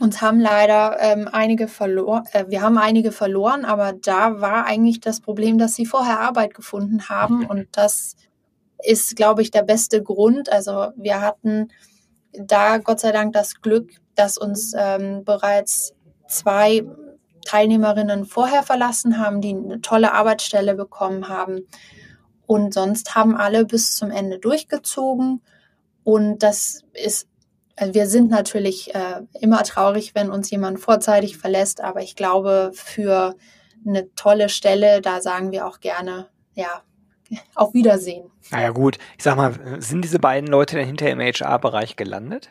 uns 0.00 0.20
haben 0.20 0.40
leider 0.40 0.96
ähm, 0.98 1.28
einige 1.30 1.68
verloren, 1.68 2.24
äh, 2.32 2.46
wir 2.48 2.60
haben 2.60 2.76
einige 2.76 3.12
verloren, 3.12 3.64
aber 3.64 3.92
da 3.92 4.40
war 4.40 4.66
eigentlich 4.66 5.00
das 5.00 5.20
Problem, 5.20 5.58
dass 5.58 5.76
sie 5.76 5.86
vorher 5.86 6.18
Arbeit 6.18 6.54
gefunden 6.54 7.08
haben 7.08 7.46
und 7.46 7.68
das 7.72 8.16
ist, 8.82 9.14
glaube 9.14 9.42
ich, 9.42 9.52
der 9.52 9.62
beste 9.62 10.02
Grund. 10.02 10.50
Also 10.50 10.88
wir 10.96 11.20
hatten 11.20 11.68
da 12.32 12.78
Gott 12.78 12.98
sei 12.98 13.12
Dank 13.12 13.32
das 13.32 13.60
Glück, 13.60 13.90
dass 14.16 14.38
uns 14.38 14.72
ähm, 14.76 15.22
bereits 15.24 15.94
zwei 16.26 16.84
Teilnehmerinnen 17.44 18.24
vorher 18.24 18.62
verlassen 18.62 19.18
haben, 19.18 19.40
die 19.40 19.54
eine 19.54 19.80
tolle 19.80 20.12
Arbeitsstelle 20.12 20.74
bekommen 20.74 21.28
haben. 21.28 21.66
Und 22.46 22.74
sonst 22.74 23.14
haben 23.14 23.36
alle 23.36 23.64
bis 23.64 23.96
zum 23.96 24.10
Ende 24.10 24.38
durchgezogen. 24.38 25.42
Und 26.04 26.42
das 26.42 26.82
ist, 26.92 27.28
also 27.76 27.94
wir 27.94 28.06
sind 28.06 28.30
natürlich 28.30 28.94
äh, 28.94 29.22
immer 29.40 29.62
traurig, 29.62 30.14
wenn 30.14 30.30
uns 30.30 30.50
jemand 30.50 30.80
vorzeitig 30.80 31.38
verlässt, 31.38 31.80
aber 31.80 32.02
ich 32.02 32.16
glaube, 32.16 32.72
für 32.74 33.36
eine 33.86 34.14
tolle 34.14 34.48
Stelle, 34.48 35.00
da 35.00 35.20
sagen 35.20 35.50
wir 35.50 35.66
auch 35.66 35.80
gerne, 35.80 36.28
ja, 36.54 36.82
auf 37.54 37.74
Wiedersehen. 37.74 38.30
Naja 38.50 38.70
gut, 38.70 38.98
ich 39.16 39.24
sag 39.24 39.36
mal, 39.36 39.54
sind 39.80 40.02
diese 40.02 40.18
beiden 40.18 40.48
Leute 40.48 40.76
denn 40.76 40.86
hinterher 40.86 41.14
im 41.14 41.20
HR-Bereich 41.20 41.96
gelandet? 41.96 42.50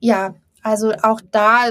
Ja, 0.00 0.34
also 0.62 0.92
auch 1.02 1.20
da 1.30 1.70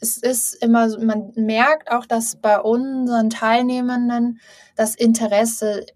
es 0.00 0.16
ist 0.16 0.54
immer, 0.54 0.88
man 0.98 1.32
merkt 1.36 1.90
auch, 1.90 2.06
dass 2.06 2.36
bei 2.36 2.60
unseren 2.60 3.30
Teilnehmenden 3.30 4.40
das 4.74 4.94
Interesse 4.94 5.86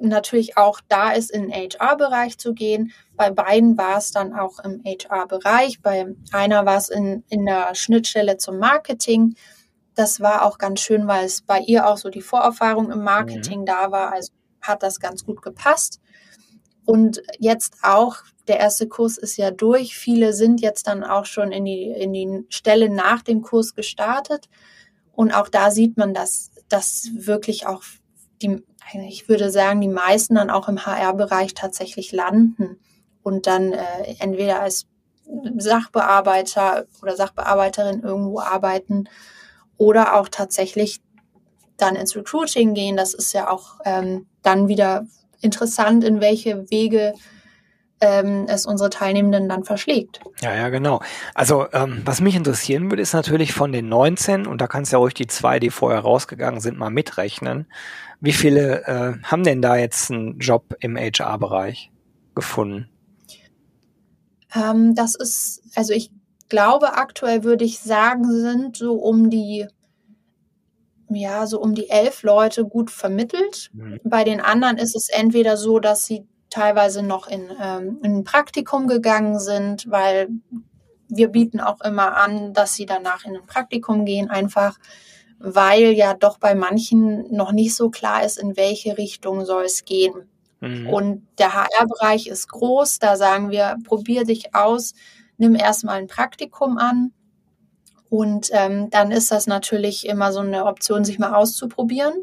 natürlich 0.00 0.56
auch 0.56 0.80
da 0.88 1.12
ist, 1.12 1.30
in 1.30 1.48
den 1.48 1.52
HR-Bereich 1.52 2.38
zu 2.38 2.54
gehen. 2.54 2.92
Bei 3.14 3.30
beiden 3.30 3.78
war 3.78 3.98
es 3.98 4.10
dann 4.10 4.34
auch 4.34 4.58
im 4.60 4.82
HR-Bereich. 4.84 5.80
Bei 5.80 6.14
einer 6.32 6.66
war 6.66 6.76
es 6.76 6.88
in, 6.88 7.24
in 7.28 7.46
der 7.46 7.74
Schnittstelle 7.74 8.36
zum 8.36 8.58
Marketing. 8.58 9.36
Das 9.94 10.20
war 10.20 10.44
auch 10.44 10.58
ganz 10.58 10.80
schön, 10.80 11.06
weil 11.06 11.24
es 11.24 11.42
bei 11.42 11.60
ihr 11.60 11.86
auch 11.86 11.96
so 11.96 12.10
die 12.10 12.20
Vorerfahrung 12.20 12.90
im 12.90 13.02
Marketing 13.02 13.60
mhm. 13.60 13.66
da 13.66 13.90
war. 13.90 14.12
Also 14.12 14.32
hat 14.60 14.82
das 14.82 15.00
ganz 15.00 15.24
gut 15.24 15.42
gepasst. 15.42 16.00
Und 16.86 17.20
jetzt 17.38 17.74
auch, 17.82 18.18
der 18.48 18.60
erste 18.60 18.86
Kurs 18.86 19.18
ist 19.18 19.36
ja 19.36 19.50
durch. 19.50 19.96
Viele 19.96 20.32
sind 20.32 20.60
jetzt 20.60 20.86
dann 20.86 21.04
auch 21.04 21.26
schon 21.26 21.52
in 21.52 21.64
die, 21.64 21.90
in 21.90 22.12
die 22.12 22.46
Stelle 22.48 22.88
nach 22.88 23.22
dem 23.22 23.42
Kurs 23.42 23.74
gestartet. 23.74 24.48
Und 25.12 25.32
auch 25.32 25.48
da 25.48 25.70
sieht 25.70 25.96
man, 25.96 26.14
dass, 26.14 26.52
dass 26.68 27.10
wirklich 27.12 27.66
auch 27.66 27.82
die, 28.40 28.62
ich 29.08 29.28
würde 29.28 29.50
sagen, 29.50 29.80
die 29.80 29.88
meisten 29.88 30.36
dann 30.36 30.48
auch 30.48 30.68
im 30.68 30.86
HR-Bereich 30.86 31.54
tatsächlich 31.54 32.12
landen 32.12 32.78
und 33.22 33.48
dann 33.48 33.72
äh, 33.72 34.14
entweder 34.20 34.60
als 34.60 34.86
Sachbearbeiter 35.56 36.86
oder 37.02 37.16
Sachbearbeiterin 37.16 38.02
irgendwo 38.02 38.38
arbeiten 38.38 39.08
oder 39.76 40.14
auch 40.14 40.28
tatsächlich 40.28 41.00
dann 41.76 41.96
ins 41.96 42.14
Recruiting 42.14 42.74
gehen. 42.74 42.96
Das 42.96 43.14
ist 43.14 43.32
ja 43.32 43.50
auch 43.50 43.80
ähm, 43.84 44.26
dann 44.42 44.68
wieder 44.68 45.06
interessant, 45.46 46.04
in 46.04 46.20
welche 46.20 46.70
Wege 46.70 47.14
ähm, 48.00 48.46
es 48.48 48.66
unsere 48.66 48.90
Teilnehmenden 48.90 49.48
dann 49.48 49.64
verschlägt. 49.64 50.20
Ja, 50.42 50.54
ja, 50.54 50.68
genau. 50.68 51.00
Also 51.34 51.66
ähm, 51.72 52.02
was 52.04 52.20
mich 52.20 52.36
interessieren 52.36 52.90
würde, 52.90 53.02
ist 53.02 53.14
natürlich 53.14 53.52
von 53.52 53.72
den 53.72 53.88
19, 53.88 54.46
und 54.46 54.60
da 54.60 54.66
kannst 54.66 54.92
du 54.92 54.96
ja 54.96 54.98
ruhig 54.98 55.14
die 55.14 55.26
zwei, 55.26 55.58
die 55.58 55.70
vorher 55.70 56.00
rausgegangen 56.00 56.60
sind, 56.60 56.78
mal 56.78 56.90
mitrechnen. 56.90 57.66
Wie 58.20 58.32
viele 58.32 58.84
äh, 58.86 59.14
haben 59.22 59.44
denn 59.44 59.62
da 59.62 59.76
jetzt 59.76 60.10
einen 60.10 60.38
Job 60.38 60.76
im 60.80 60.96
HR-Bereich 60.96 61.90
gefunden? 62.34 62.88
Ähm, 64.54 64.94
das 64.94 65.14
ist, 65.14 65.62
also 65.74 65.92
ich 65.92 66.10
glaube, 66.48 66.94
aktuell 66.94 67.44
würde 67.44 67.64
ich 67.64 67.78
sagen, 67.78 68.24
sind 68.30 68.76
so 68.76 68.94
um 68.94 69.30
die 69.30 69.66
ja, 71.08 71.46
so 71.46 71.60
um 71.60 71.74
die 71.74 71.88
elf 71.88 72.22
Leute 72.22 72.64
gut 72.64 72.90
vermittelt. 72.90 73.70
Mhm. 73.72 74.00
Bei 74.04 74.24
den 74.24 74.40
anderen 74.40 74.78
ist 74.78 74.96
es 74.96 75.08
entweder 75.08 75.56
so, 75.56 75.78
dass 75.78 76.06
sie 76.06 76.26
teilweise 76.50 77.02
noch 77.02 77.28
in, 77.28 77.50
ähm, 77.60 77.98
in 78.02 78.18
ein 78.18 78.24
Praktikum 78.24 78.86
gegangen 78.86 79.38
sind, 79.38 79.90
weil 79.90 80.28
wir 81.08 81.28
bieten 81.28 81.60
auch 81.60 81.80
immer 81.82 82.16
an, 82.16 82.52
dass 82.52 82.74
sie 82.74 82.86
danach 82.86 83.24
in 83.24 83.36
ein 83.36 83.46
Praktikum 83.46 84.04
gehen, 84.04 84.30
einfach 84.30 84.78
weil 85.38 85.92
ja 85.92 86.14
doch 86.14 86.38
bei 86.38 86.54
manchen 86.54 87.30
noch 87.34 87.52
nicht 87.52 87.74
so 87.74 87.90
klar 87.90 88.24
ist, 88.24 88.38
in 88.38 88.56
welche 88.56 88.96
Richtung 88.96 89.44
soll 89.44 89.64
es 89.64 89.84
gehen. 89.84 90.28
Mhm. 90.60 90.88
Und 90.88 91.28
der 91.38 91.54
HR-Bereich 91.54 92.26
ist 92.26 92.48
groß, 92.48 92.98
da 92.98 93.16
sagen 93.16 93.50
wir, 93.50 93.76
probier 93.84 94.24
dich 94.24 94.54
aus, 94.54 94.94
nimm 95.36 95.54
erstmal 95.54 95.98
ein 95.98 96.06
Praktikum 96.06 96.78
an 96.78 97.12
und 98.08 98.50
ähm, 98.52 98.90
dann 98.90 99.10
ist 99.10 99.30
das 99.30 99.46
natürlich 99.46 100.06
immer 100.06 100.32
so 100.32 100.40
eine 100.40 100.66
Option, 100.66 101.04
sich 101.04 101.18
mal 101.18 101.34
auszuprobieren. 101.34 102.14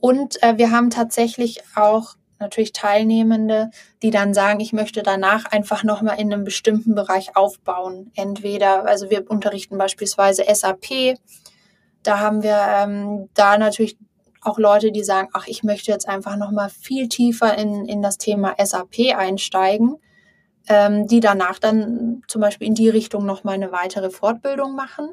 Und 0.00 0.42
äh, 0.42 0.56
wir 0.56 0.70
haben 0.70 0.90
tatsächlich 0.90 1.62
auch 1.74 2.14
natürlich 2.38 2.72
Teilnehmende, 2.72 3.70
die 4.02 4.10
dann 4.10 4.32
sagen, 4.32 4.60
ich 4.60 4.72
möchte 4.72 5.02
danach 5.02 5.44
einfach 5.46 5.82
nochmal 5.82 6.20
in 6.20 6.32
einem 6.32 6.44
bestimmten 6.44 6.94
Bereich 6.94 7.36
aufbauen. 7.36 8.12
Entweder, 8.14 8.86
also 8.86 9.10
wir 9.10 9.28
unterrichten 9.28 9.76
beispielsweise 9.76 10.44
SAP, 10.52 11.18
da 12.04 12.20
haben 12.20 12.42
wir 12.42 12.56
ähm, 12.56 13.28
da 13.34 13.58
natürlich 13.58 13.98
auch 14.40 14.58
Leute, 14.58 14.92
die 14.92 15.02
sagen, 15.02 15.28
ach, 15.32 15.48
ich 15.48 15.64
möchte 15.64 15.90
jetzt 15.90 16.08
einfach 16.08 16.36
nochmal 16.36 16.70
viel 16.70 17.08
tiefer 17.08 17.58
in, 17.58 17.86
in 17.86 18.02
das 18.02 18.18
Thema 18.18 18.54
SAP 18.56 19.16
einsteigen 19.16 19.96
die 20.68 21.20
danach 21.20 21.58
dann 21.58 22.22
zum 22.28 22.40
Beispiel 22.40 22.66
in 22.66 22.74
die 22.74 22.88
Richtung 22.88 23.24
nochmal 23.24 23.54
eine 23.54 23.72
weitere 23.72 24.10
Fortbildung 24.10 24.74
machen 24.74 25.10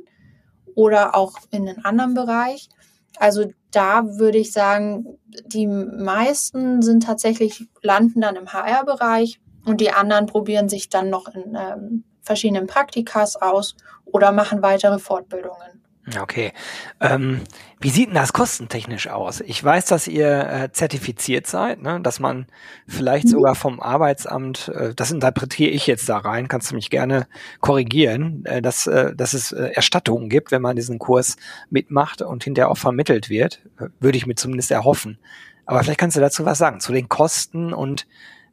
oder 0.76 1.16
auch 1.16 1.34
in 1.52 1.68
einen 1.68 1.86
anderen 1.86 2.14
Bereich. 2.14 2.70
Also 3.18 3.46
da 3.72 4.18
würde 4.18 4.38
ich 4.38 4.52
sagen, 4.52 5.18
die 5.46 5.68
meisten 5.68 6.82
sind 6.82 7.04
tatsächlich, 7.04 7.68
landen 7.82 8.22
dann 8.22 8.36
im 8.36 8.52
HR-Bereich 8.52 9.40
und 9.66 9.82
die 9.82 9.92
anderen 9.92 10.26
probieren 10.26 10.70
sich 10.70 10.90
dann 10.90 11.10
noch 11.10 11.28
in 11.34 11.56
ähm, 11.56 12.04
verschiedenen 12.22 12.68
Praktikas 12.68 13.36
aus 13.36 13.76
oder 14.06 14.32
machen 14.32 14.62
weitere 14.62 15.00
Fortbildungen. 15.00 15.85
Okay. 16.22 16.54
Ähm, 17.02 17.42
wie 17.80 17.90
sieht 17.90 18.10
denn 18.10 18.16
das 18.16 18.32
kostentechnisch 18.32 19.08
aus? 19.08 19.42
Ich 19.42 19.64
weiß, 19.64 19.86
dass 19.86 20.08
ihr 20.08 20.48
äh, 20.48 20.72
zertifiziert 20.72 21.48
seid, 21.48 21.82
ne? 21.82 22.00
dass 22.00 22.20
man 22.20 22.46
vielleicht 22.88 23.28
sogar 23.28 23.56
vom 23.56 23.80
Arbeitsamt, 23.80 24.68
äh, 24.68 24.94
das 24.94 25.12
interpretiere 25.12 25.72
ich 25.72 25.88
jetzt 25.88 26.08
da 26.08 26.18
rein, 26.18 26.48
kannst 26.48 26.70
du 26.70 26.76
mich 26.76 26.92
gerne 26.92 27.28
korrigieren, 27.60 28.46
äh, 28.46 28.62
dass, 28.62 28.86
äh, 28.86 29.16
dass 29.16 29.34
es 29.34 29.52
äh, 29.52 29.72
Erstattungen 29.74 30.30
gibt, 30.30 30.52
wenn 30.52 30.62
man 30.62 30.76
diesen 30.76 31.00
Kurs 31.00 31.38
mitmacht 31.72 32.22
und 32.22 32.44
hinterher 32.44 32.70
auch 32.70 32.78
vermittelt 32.78 33.30
wird. 33.30 33.62
Würde 34.00 34.18
ich 34.18 34.28
mir 34.28 34.36
zumindest 34.36 34.70
erhoffen. 34.70 35.18
Aber 35.66 35.84
vielleicht 35.84 36.00
kannst 36.00 36.16
du 36.16 36.22
dazu 36.22 36.46
was 36.46 36.60
sagen, 36.60 36.80
zu 36.80 36.94
den 36.94 37.10
Kosten 37.10 37.74
und 37.74 38.06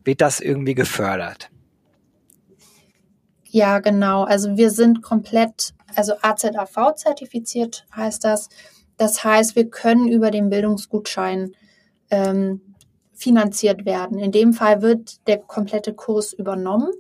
wird 0.05 0.23
das 0.23 0.41
irgendwie 0.41 0.75
gefördert? 0.75 1.51
Ja, 3.53 3.81
genau. 3.81 4.25
Also 4.25 4.57
wir 4.57 4.71
sind 4.71 5.03
komplett, 5.03 5.75
also 5.97 6.15
AZAV 6.21 6.95
zertifiziert 6.97 7.87
heißt 7.95 8.25
das. 8.25 8.49
Das 8.97 9.25
heißt, 9.25 9.57
wir 9.57 9.69
können 9.69 10.09
über 10.09 10.31
den 10.31 10.51
Bildungsgutschein 10.51 11.55
ähm, 12.11 12.61
finanziert 13.13 13.85
werden. 13.85 14.19
In 14.19 14.33
dem 14.33 14.53
Fall 14.53 14.83
wird 14.83 15.27
der 15.27 15.39
komplette 15.39 15.95
Kurs 15.95 16.33
übernommen. 16.33 16.91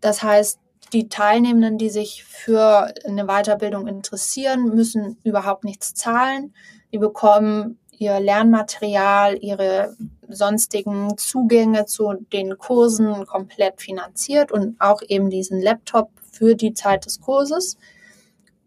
Das 0.00 0.22
heißt, 0.22 0.58
die 0.92 1.08
Teilnehmenden, 1.08 1.78
die 1.78 1.90
sich 1.90 2.24
für 2.24 2.92
eine 3.06 3.26
Weiterbildung 3.26 3.86
interessieren, 3.86 4.74
müssen 4.74 5.18
überhaupt 5.24 5.64
nichts 5.64 5.94
zahlen. 5.94 6.54
Die 6.92 6.98
bekommen 6.98 7.78
ihr 8.00 8.18
Lernmaterial, 8.18 9.38
ihre 9.40 9.94
sonstigen 10.28 11.16
Zugänge 11.18 11.84
zu 11.84 12.14
den 12.32 12.56
Kursen 12.56 13.26
komplett 13.26 13.80
finanziert 13.80 14.50
und 14.50 14.80
auch 14.80 15.02
eben 15.06 15.28
diesen 15.28 15.60
Laptop 15.60 16.10
für 16.32 16.54
die 16.54 16.72
Zeit 16.72 17.04
des 17.04 17.20
Kurses 17.20 17.76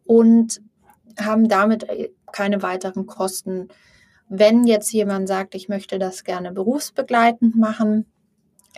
und 0.06 0.62
haben 1.20 1.48
damit 1.48 1.86
keine 2.32 2.62
weiteren 2.62 3.06
Kosten. 3.06 3.68
Wenn 4.30 4.66
jetzt 4.66 4.92
jemand 4.92 5.28
sagt, 5.28 5.56
ich 5.56 5.70
möchte 5.70 6.00
das 6.00 6.24
gerne 6.24 6.52
berufsbegleitend 6.52 7.56
machen, 7.56 8.06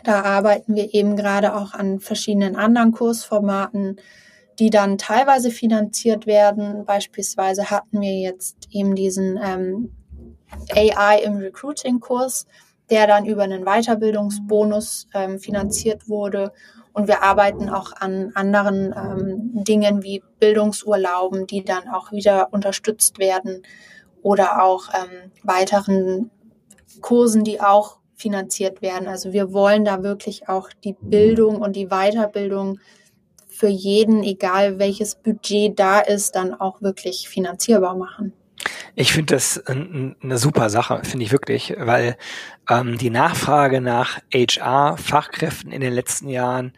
Da 0.03 0.23
arbeiten 0.23 0.75
wir 0.75 0.93
eben 0.93 1.15
gerade 1.15 1.55
auch 1.55 1.73
an 1.73 1.99
verschiedenen 1.99 2.55
anderen 2.55 2.91
Kursformaten, 2.91 3.97
die 4.59 4.69
dann 4.69 4.97
teilweise 4.97 5.51
finanziert 5.51 6.27
werden. 6.27 6.85
Beispielsweise 6.85 7.69
hatten 7.69 8.01
wir 8.01 8.19
jetzt 8.19 8.67
eben 8.71 8.95
diesen 8.95 9.39
ähm, 9.41 9.91
AI 10.73 11.21
im 11.23 11.37
Recruiting-Kurs, 11.37 12.45
der 12.89 13.07
dann 13.07 13.25
über 13.25 13.43
einen 13.43 13.65
Weiterbildungsbonus 13.65 15.07
ähm, 15.13 15.39
finanziert 15.39 16.07
wurde. 16.07 16.51
Und 16.93 17.07
wir 17.07 17.23
arbeiten 17.23 17.69
auch 17.69 17.91
an 17.93 18.31
anderen 18.35 18.93
ähm, 18.93 19.63
Dingen 19.63 20.03
wie 20.03 20.23
Bildungsurlauben, 20.39 21.47
die 21.47 21.63
dann 21.63 21.89
auch 21.89 22.11
wieder 22.11 22.53
unterstützt 22.53 23.19
werden 23.19 23.63
oder 24.21 24.63
auch 24.63 24.89
ähm, 24.93 25.31
weiteren 25.43 26.31
Kursen, 27.01 27.43
die 27.43 27.59
auch 27.59 27.97
finanziert 28.15 28.81
werden. 28.81 29.07
Also 29.07 29.33
wir 29.33 29.51
wollen 29.51 29.83
da 29.83 30.03
wirklich 30.03 30.47
auch 30.47 30.69
die 30.83 30.95
Bildung 30.99 31.61
und 31.61 31.75
die 31.75 31.87
Weiterbildung 31.87 32.79
für 33.47 33.67
jeden, 33.67 34.23
egal 34.23 34.79
welches 34.79 35.15
Budget 35.15 35.77
da 35.79 35.99
ist, 35.99 36.35
dann 36.35 36.53
auch 36.53 36.81
wirklich 36.81 37.29
finanzierbar 37.29 37.95
machen. 37.95 38.33
Ich 38.95 39.13
finde 39.13 39.35
das 39.35 39.63
eine 39.67 40.37
super 40.37 40.69
Sache, 40.69 41.01
finde 41.03 41.25
ich 41.25 41.31
wirklich, 41.31 41.75
weil 41.77 42.17
ähm, 42.69 42.97
die 42.97 43.09
Nachfrage 43.09 43.81
nach 43.81 44.19
HR-Fachkräften 44.33 45.71
in 45.71 45.81
den 45.81 45.93
letzten 45.93 46.29
Jahren 46.29 46.73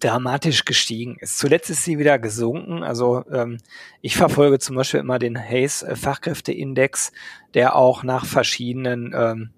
dramatisch 0.00 0.64
gestiegen 0.64 1.16
ist. 1.20 1.38
Zuletzt 1.38 1.70
ist 1.70 1.84
sie 1.84 1.98
wieder 1.98 2.18
gesunken. 2.18 2.82
Also 2.82 3.24
ähm, 3.32 3.58
ich 4.02 4.16
verfolge 4.16 4.58
zum 4.58 4.76
Beispiel 4.76 5.00
immer 5.00 5.18
den 5.18 5.36
Hayes 5.36 5.84
Fachkräfteindex, 5.94 7.12
der 7.54 7.74
auch 7.74 8.04
nach 8.04 8.24
verschiedenen 8.24 9.12
ähm, 9.16 9.50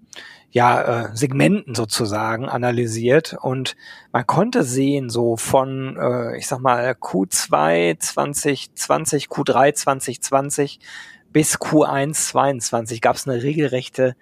ja, 0.49 0.81
äh, 0.81 1.15
Segmenten 1.15 1.75
sozusagen 1.75 2.49
analysiert 2.49 3.35
und 3.39 3.75
man 4.11 4.25
konnte 4.25 4.63
sehen, 4.63 5.09
so 5.09 5.35
von, 5.35 5.97
äh, 5.97 6.37
ich 6.37 6.47
sag 6.47 6.59
mal, 6.59 6.91
Q2 6.91 7.99
2020, 7.99 9.25
Q3 9.27 9.73
2020 9.73 10.79
bis 11.37 11.59
Q1 11.59 12.13
22 12.31 12.99
gab 12.99 13.15
es 13.15 13.27
eine 13.27 13.43
regelrechte 13.43 14.15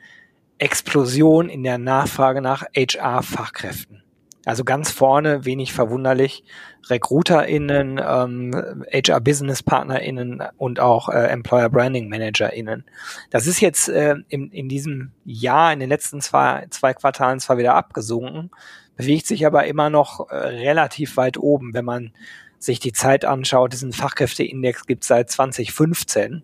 Explosion 0.58 1.48
in 1.48 1.64
der 1.64 1.78
Nachfrage 1.78 2.42
nach 2.42 2.66
HR-Fachkräften. 2.76 4.04
Also 4.44 4.66
ganz 4.66 4.92
vorne, 4.92 5.46
wenig 5.46 5.72
verwunderlich, 5.72 6.44
RecruiterInnen, 6.90 8.02
ähm, 8.06 8.84
HR-Business-PartnerInnen 8.92 10.44
und 10.58 10.82
auch 10.82 11.08
äh, 11.08 11.28
Employer 11.28 11.70
Branding 11.70 12.10
ManagerInnen. 12.10 12.84
Das 13.30 13.48
ist 13.48 13.62
jetzt 13.62 13.88
äh, 13.88 14.16
in, 14.28 14.52
in 14.52 14.68
diesem 14.68 15.14
Jahr, 15.24 15.72
in 15.72 15.80
den 15.80 15.88
letzten 15.88 16.20
zwei, 16.20 16.68
zwei 16.70 16.94
Quartalen 16.94 17.40
zwar 17.40 17.58
wieder 17.58 17.76
abgesunken, 17.76 18.52
bewegt 18.98 19.26
sich 19.26 19.46
aber 19.46 19.68
immer 19.68 19.90
noch 19.90 20.30
äh, 20.30 20.36
relativ 20.36 21.16
weit 21.16 21.38
oben, 21.38 21.74
wenn 21.74 21.86
man 21.86 22.12
sich 22.60 22.82
die 22.82 22.92
Zeit 22.92 23.24
anschaut. 23.24 23.72
Diesen 23.72 23.94
Fachkräfteindex 23.94 24.86
gibt 24.86 25.04
es 25.04 25.08
seit 25.08 25.30
2015 25.30 26.44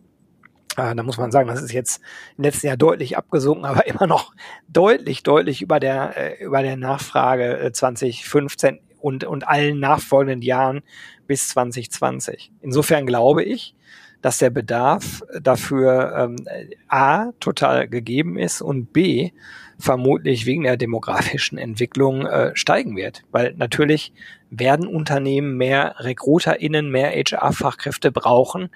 äh, 0.77 0.95
da 0.95 1.03
muss 1.03 1.17
man 1.17 1.31
sagen, 1.31 1.49
das 1.49 1.61
ist 1.61 1.73
jetzt 1.73 2.01
im 2.37 2.43
letzten 2.43 2.67
Jahr 2.67 2.77
deutlich 2.77 3.17
abgesunken, 3.17 3.65
aber 3.65 3.87
immer 3.87 4.07
noch 4.07 4.33
deutlich, 4.67 5.23
deutlich 5.23 5.61
über 5.61 5.79
der, 5.79 6.17
äh, 6.17 6.43
über 6.43 6.61
der 6.61 6.77
Nachfrage 6.77 7.59
äh, 7.59 7.71
2015 7.71 8.79
und, 8.99 9.23
und 9.23 9.47
allen 9.47 9.79
nachfolgenden 9.79 10.41
Jahren 10.41 10.81
bis 11.27 11.49
2020. 11.49 12.51
Insofern 12.61 13.05
glaube 13.05 13.43
ich, 13.43 13.75
dass 14.21 14.37
der 14.37 14.51
Bedarf 14.51 15.23
dafür 15.41 16.13
ähm, 16.15 16.35
A 16.87 17.31
total 17.39 17.87
gegeben 17.87 18.37
ist 18.37 18.61
und 18.61 18.93
B 18.93 19.31
vermutlich 19.79 20.45
wegen 20.45 20.63
der 20.63 20.77
demografischen 20.77 21.57
Entwicklung 21.57 22.25
äh, 22.25 22.51
steigen 22.53 22.95
wird. 22.95 23.23
Weil 23.31 23.55
natürlich 23.57 24.13
werden 24.51 24.85
Unternehmen 24.85 25.57
mehr 25.57 25.95
RekruterInnen, 25.99 26.89
mehr 26.91 27.11
HR-Fachkräfte 27.11 28.11
brauchen, 28.11 28.69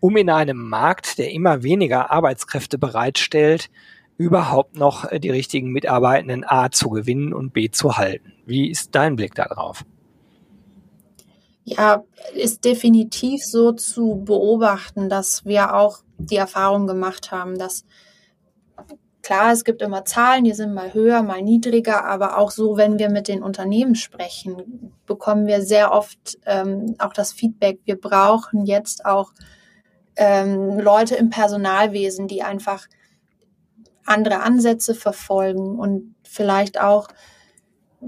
um 0.00 0.16
in 0.16 0.30
einem 0.30 0.68
Markt, 0.68 1.18
der 1.18 1.32
immer 1.32 1.62
weniger 1.62 2.10
Arbeitskräfte 2.10 2.78
bereitstellt, 2.78 3.70
überhaupt 4.16 4.76
noch 4.76 5.10
äh, 5.10 5.20
die 5.20 5.30
richtigen 5.30 5.70
Mitarbeitenden 5.70 6.44
A 6.46 6.70
zu 6.70 6.90
gewinnen 6.90 7.32
und 7.32 7.52
B 7.52 7.70
zu 7.70 7.96
halten. 7.96 8.32
Wie 8.46 8.70
ist 8.70 8.94
dein 8.94 9.16
Blick 9.16 9.34
darauf? 9.34 9.84
Ja, 11.64 12.02
ist 12.34 12.64
definitiv 12.64 13.44
so 13.44 13.72
zu 13.72 14.22
beobachten, 14.24 15.08
dass 15.08 15.44
wir 15.44 15.74
auch 15.74 15.98
die 16.16 16.36
Erfahrung 16.36 16.86
gemacht 16.86 17.30
haben, 17.30 17.58
dass 17.58 17.84
klar, 19.22 19.52
es 19.52 19.64
gibt 19.64 19.82
immer 19.82 20.06
Zahlen, 20.06 20.44
die 20.44 20.54
sind 20.54 20.72
mal 20.72 20.94
höher, 20.94 21.22
mal 21.22 21.42
niedriger, 21.42 22.06
aber 22.06 22.38
auch 22.38 22.50
so, 22.50 22.78
wenn 22.78 22.98
wir 22.98 23.10
mit 23.10 23.28
den 23.28 23.42
Unternehmen 23.42 23.94
sprechen, 23.94 24.94
bekommen 25.04 25.46
wir 25.46 25.60
sehr 25.60 25.92
oft 25.92 26.38
ähm, 26.46 26.96
auch 26.98 27.12
das 27.12 27.32
Feedback, 27.32 27.80
wir 27.84 28.00
brauchen 28.00 28.64
jetzt 28.64 29.04
auch 29.04 29.32
ähm, 30.18 30.78
Leute 30.78 31.16
im 31.16 31.30
Personalwesen, 31.30 32.28
die 32.28 32.42
einfach 32.42 32.86
andere 34.04 34.40
Ansätze 34.40 34.94
verfolgen 34.94 35.78
und 35.78 36.14
vielleicht 36.24 36.80
auch, 36.80 37.08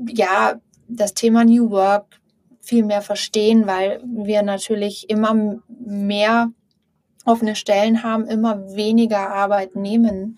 ja, 0.09 0.61
das 0.89 1.15
Thema 1.15 1.45
New 1.45 1.71
Work 1.71 2.21
viel 2.61 2.85
mehr 2.85 3.03
verstehen, 3.03 3.67
weil 3.67 4.03
wir 4.05 4.43
natürlich 4.43 5.09
immer 5.09 5.35
mehr 5.69 6.51
offene 7.25 7.55
Stellen 7.55 8.03
haben, 8.03 8.27
immer 8.27 8.75
weniger 8.75 9.31
Arbeitnehmende 9.31 10.37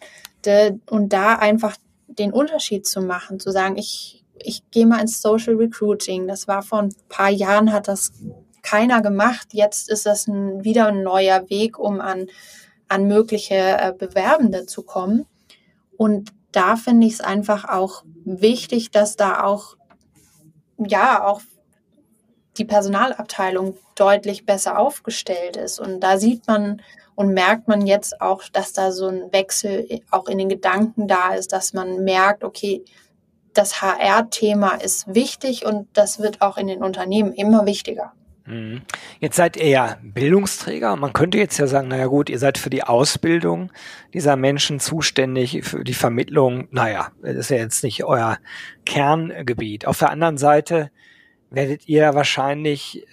und 0.90 1.12
da 1.12 1.37
einfach 1.37 1.76
den 2.06 2.32
Unterschied 2.32 2.87
zu 2.87 3.00
machen, 3.00 3.40
zu 3.40 3.50
sagen, 3.50 3.76
ich, 3.76 4.24
ich 4.35 4.68
gehe 4.70 4.87
mal 4.87 5.00
ins 5.00 5.22
Social 5.22 5.54
Recruiting. 5.54 6.26
Das 6.26 6.48
war 6.48 6.62
vor 6.62 6.80
ein 6.80 6.94
paar 7.08 7.30
Jahren, 7.30 7.72
hat 7.72 7.88
das 7.88 8.12
keiner 8.62 9.03
gemacht. 9.03 9.48
Jetzt 9.53 9.88
ist 9.88 10.07
das 10.07 10.27
ein, 10.27 10.64
wieder 10.64 10.87
ein 10.87 11.03
neuer 11.03 11.48
Weg, 11.51 11.79
um 11.79 12.01
an, 12.01 12.27
an 12.88 13.07
mögliche 13.07 13.55
äh, 13.55 13.92
Bewerbende 13.96 14.66
zu 14.66 14.83
kommen. 14.83 15.27
Und 15.96 16.33
da 16.53 16.77
finde 16.77 17.07
ich 17.07 17.14
es 17.14 17.20
einfach 17.20 17.68
auch 17.68 18.05
wichtig, 18.25 18.90
dass 18.90 19.16
da 19.16 19.42
auch, 19.42 19.77
ja, 20.79 21.25
auch 21.25 21.40
die 22.59 22.64
Personalabteilung 22.64 23.77
deutlich 23.94 24.44
besser 24.44 24.79
aufgestellt 24.79 25.57
ist. 25.57 25.81
Und 25.81 26.01
da 26.01 26.18
sieht 26.18 26.46
man 26.46 26.83
und 27.14 27.33
merkt 27.33 27.68
man 27.68 27.87
jetzt 27.87 28.20
auch, 28.20 28.42
dass 28.53 28.72
da 28.72 28.92
so 28.92 29.09
ein 29.09 29.33
Wechsel 29.33 30.01
auch 30.11 30.29
in 30.29 30.38
den 30.38 30.48
Gedanken 30.48 31.09
da 31.09 31.35
ist, 31.35 31.53
dass 31.53 31.72
man 31.72 32.05
merkt, 32.05 32.44
okay, 32.44 32.85
das 33.55 33.83
HR-Thema 33.83 34.77
ist 34.77 35.14
wichtig 35.14 35.66
und 35.66 35.88
das 35.92 36.20
wird 36.20 36.40
auch 36.40 36.57
in 36.57 36.66
den 36.66 36.83
Unternehmen 36.83 37.33
immer 37.33 37.66
wichtiger. 37.66 38.12
Mhm. 38.46 38.83
Jetzt 39.20 39.37
seid 39.37 39.57
ihr 39.57 39.68
ja 39.68 39.96
Bildungsträger. 40.02 40.96
Man 40.96 41.12
könnte 41.12 41.38
jetzt 41.38 41.59
ja 41.59 41.66
sagen, 41.66 41.88
naja 41.88 42.07
gut, 42.07 42.28
ihr 42.28 42.38
seid 42.38 42.59
für 42.59 42.70
die 42.70 42.83
Ausbildung 42.83 43.70
dieser 44.14 44.37
Menschen 44.37 44.81
zuständig, 44.81 45.64
für 45.64 45.85
die 45.85 45.94
Vermittlung. 45.94 46.68
Naja, 46.70 47.12
das 47.22 47.37
ist 47.37 47.50
ja 47.50 47.59
jetzt 47.59 47.85
nicht 47.85 48.05
euer 48.05 48.38
Kerngebiet. 48.85 49.87
Auf 49.87 49.98
der 49.98 50.11
anderen 50.11 50.38
Seite 50.38 50.90
werdet 51.50 51.88
ihr 51.88 52.14
wahrscheinlich 52.14 53.07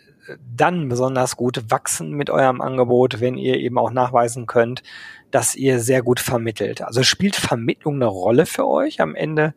dann 0.55 0.89
besonders 0.89 1.35
gut 1.35 1.63
wachsen 1.69 2.11
mit 2.11 2.29
eurem 2.29 2.61
Angebot, 2.61 3.19
wenn 3.19 3.37
ihr 3.37 3.55
eben 3.55 3.77
auch 3.77 3.91
nachweisen 3.91 4.45
könnt, 4.45 4.83
dass 5.31 5.55
ihr 5.55 5.79
sehr 5.79 6.01
gut 6.01 6.19
vermittelt. 6.19 6.81
Also 6.81 7.03
spielt 7.03 7.35
Vermittlung 7.35 7.95
eine 7.95 8.05
Rolle 8.05 8.45
für 8.45 8.67
euch 8.67 9.01
am 9.01 9.15
Ende 9.15 9.53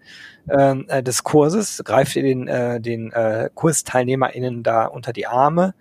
äh, 0.48 1.02
des 1.02 1.24
Kurses? 1.24 1.82
Greift 1.84 2.16
ihr 2.16 2.22
den, 2.22 2.48
äh, 2.48 2.80
den 2.80 3.12
äh, 3.12 3.50
KursteilnehmerInnen 3.54 4.62
da 4.62 4.86
unter 4.86 5.12
die 5.12 5.26
Arme? 5.26 5.74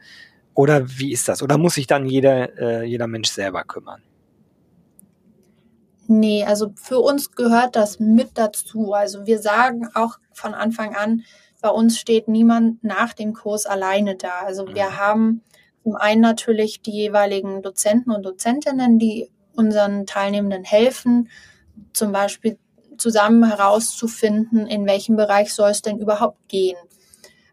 Oder 0.53 0.87
wie 0.87 1.11
ist 1.11 1.27
das? 1.27 1.41
Oder 1.41 1.57
muss 1.57 1.75
sich 1.75 1.87
dann 1.87 2.05
jeder, 2.05 2.57
äh, 2.59 2.83
jeder 2.83 3.07
Mensch 3.07 3.29
selber 3.29 3.63
kümmern? 3.63 4.01
Nee, 6.07 6.43
also 6.43 6.73
für 6.75 6.99
uns 6.99 7.31
gehört 7.31 7.75
das 7.75 7.99
mit 7.99 8.31
dazu. 8.33 8.93
Also 8.93 9.25
wir 9.25 9.39
sagen 9.39 9.87
auch 9.93 10.17
von 10.33 10.53
Anfang 10.53 10.93
an, 10.93 11.23
bei 11.61 11.69
uns 11.69 11.99
steht 11.99 12.27
niemand 12.27 12.83
nach 12.83 13.13
dem 13.13 13.33
Kurs 13.33 13.65
alleine 13.65 14.17
da. 14.17 14.41
Also 14.45 14.67
wir 14.67 14.87
mhm. 14.87 14.97
haben 14.97 15.41
zum 15.83 15.95
einen 15.95 16.21
natürlich 16.21 16.81
die 16.81 16.91
jeweiligen 16.91 17.61
Dozenten 17.61 18.11
und 18.11 18.23
Dozentinnen, 18.23 18.99
die 18.99 19.31
unseren 19.55 20.05
Teilnehmenden 20.05 20.63
helfen, 20.63 21.29
zum 21.93 22.11
Beispiel 22.11 22.57
zusammen 23.01 23.43
herauszufinden, 23.43 24.67
in 24.67 24.85
welchem 24.85 25.15
Bereich 25.15 25.53
soll 25.53 25.71
es 25.71 25.81
denn 25.81 25.97
überhaupt 25.97 26.47
gehen. 26.47 26.77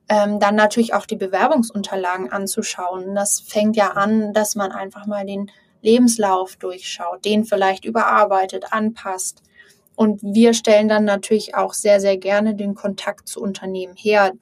Ähm, 0.09 0.39
dann 0.41 0.55
natürlich 0.55 0.95
auch 0.95 1.07
die 1.07 1.17
Bewerbungsunterlagen 1.17 2.31
anzuschauen. 2.31 3.15
Das 3.15 3.41
fängt 3.41 3.77
ja 3.77 3.93
an, 3.93 4.33
dass 4.33 4.55
man 4.55 4.73
einfach 4.73 5.07
mal 5.07 5.27
den 5.27 5.51
Lebenslauf 5.83 6.57
durchschaut, 6.57 7.25
den 7.25 7.45
vielleicht 7.45 7.85
überarbeitet, 7.85 8.73
anpasst. 8.73 9.43
Und 9.97 10.23
wir 10.23 10.55
stellen 10.55 10.89
dann 10.89 11.05
natürlich 11.05 11.55
auch 11.55 11.73
sehr, 11.73 12.01
sehr 12.01 12.17
gerne 12.17 12.55
den 12.55 12.75
Kontakt 12.75 13.29
zu 13.29 13.41
Unternehmen 13.41 13.97
her. 13.97 14.33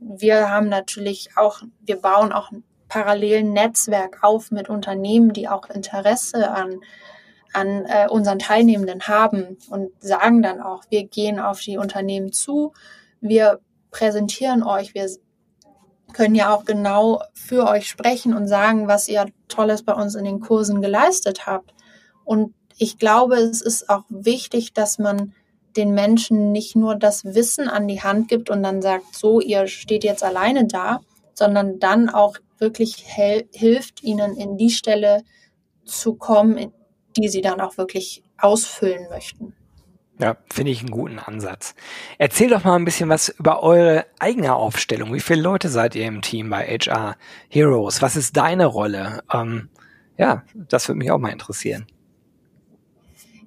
Wir 0.00 0.50
haben 0.50 0.68
natürlich 0.68 1.30
auch, 1.36 1.62
wir 1.80 1.96
bauen 1.96 2.32
auch 2.32 2.50
parallelen 2.88 3.52
Netzwerk 3.52 4.18
auf 4.22 4.50
mit 4.50 4.68
Unternehmen, 4.68 5.32
die 5.32 5.48
auch 5.48 5.70
Interesse 5.70 6.50
an, 6.50 6.80
an 7.56 7.86
äh, 7.86 8.06
unseren 8.10 8.38
Teilnehmenden 8.38 9.08
haben 9.08 9.56
und 9.70 9.90
sagen 9.98 10.42
dann 10.42 10.60
auch, 10.60 10.84
wir 10.90 11.04
gehen 11.04 11.40
auf 11.40 11.60
die 11.60 11.78
Unternehmen 11.78 12.30
zu, 12.30 12.74
wir 13.22 13.60
präsentieren 13.90 14.62
euch, 14.62 14.92
wir 14.94 15.08
können 16.12 16.34
ja 16.34 16.54
auch 16.54 16.66
genau 16.66 17.22
für 17.32 17.66
euch 17.66 17.88
sprechen 17.88 18.34
und 18.34 18.46
sagen, 18.46 18.88
was 18.88 19.08
ihr 19.08 19.26
Tolles 19.48 19.82
bei 19.82 19.94
uns 19.94 20.14
in 20.14 20.24
den 20.24 20.40
Kursen 20.40 20.82
geleistet 20.82 21.46
habt. 21.46 21.74
Und 22.24 22.52
ich 22.76 22.98
glaube, 22.98 23.36
es 23.36 23.62
ist 23.62 23.88
auch 23.88 24.04
wichtig, 24.10 24.74
dass 24.74 24.98
man 24.98 25.32
den 25.78 25.94
Menschen 25.94 26.52
nicht 26.52 26.76
nur 26.76 26.94
das 26.94 27.24
Wissen 27.24 27.68
an 27.68 27.88
die 27.88 28.02
Hand 28.02 28.28
gibt 28.28 28.50
und 28.50 28.62
dann 28.62 28.82
sagt, 28.82 29.16
so, 29.16 29.40
ihr 29.40 29.66
steht 29.66 30.04
jetzt 30.04 30.22
alleine 30.22 30.66
da, 30.66 31.00
sondern 31.32 31.78
dann 31.78 32.10
auch 32.10 32.36
wirklich 32.58 32.96
hilft, 33.06 34.02
ihnen 34.02 34.36
in 34.36 34.58
die 34.58 34.70
Stelle 34.70 35.22
zu 35.86 36.14
kommen, 36.14 36.72
die 37.22 37.28
sie 37.28 37.40
dann 37.40 37.60
auch 37.60 37.78
wirklich 37.78 38.22
ausfüllen 38.38 39.08
möchten. 39.08 39.54
Ja, 40.18 40.36
finde 40.50 40.72
ich 40.72 40.80
einen 40.80 40.90
guten 40.90 41.18
Ansatz. 41.18 41.74
Erzähl 42.16 42.48
doch 42.48 42.64
mal 42.64 42.76
ein 42.76 42.86
bisschen 42.86 43.10
was 43.10 43.28
über 43.28 43.62
eure 43.62 44.06
eigene 44.18 44.54
Aufstellung. 44.54 45.12
Wie 45.12 45.20
viele 45.20 45.42
Leute 45.42 45.68
seid 45.68 45.94
ihr 45.94 46.06
im 46.06 46.22
Team 46.22 46.48
bei 46.48 46.66
HR 46.66 47.16
Heroes? 47.48 48.00
Was 48.00 48.16
ist 48.16 48.36
deine 48.36 48.64
Rolle? 48.64 49.22
Ähm, 49.32 49.68
ja, 50.16 50.42
das 50.54 50.88
würde 50.88 50.98
mich 50.98 51.10
auch 51.10 51.18
mal 51.18 51.32
interessieren. 51.32 51.86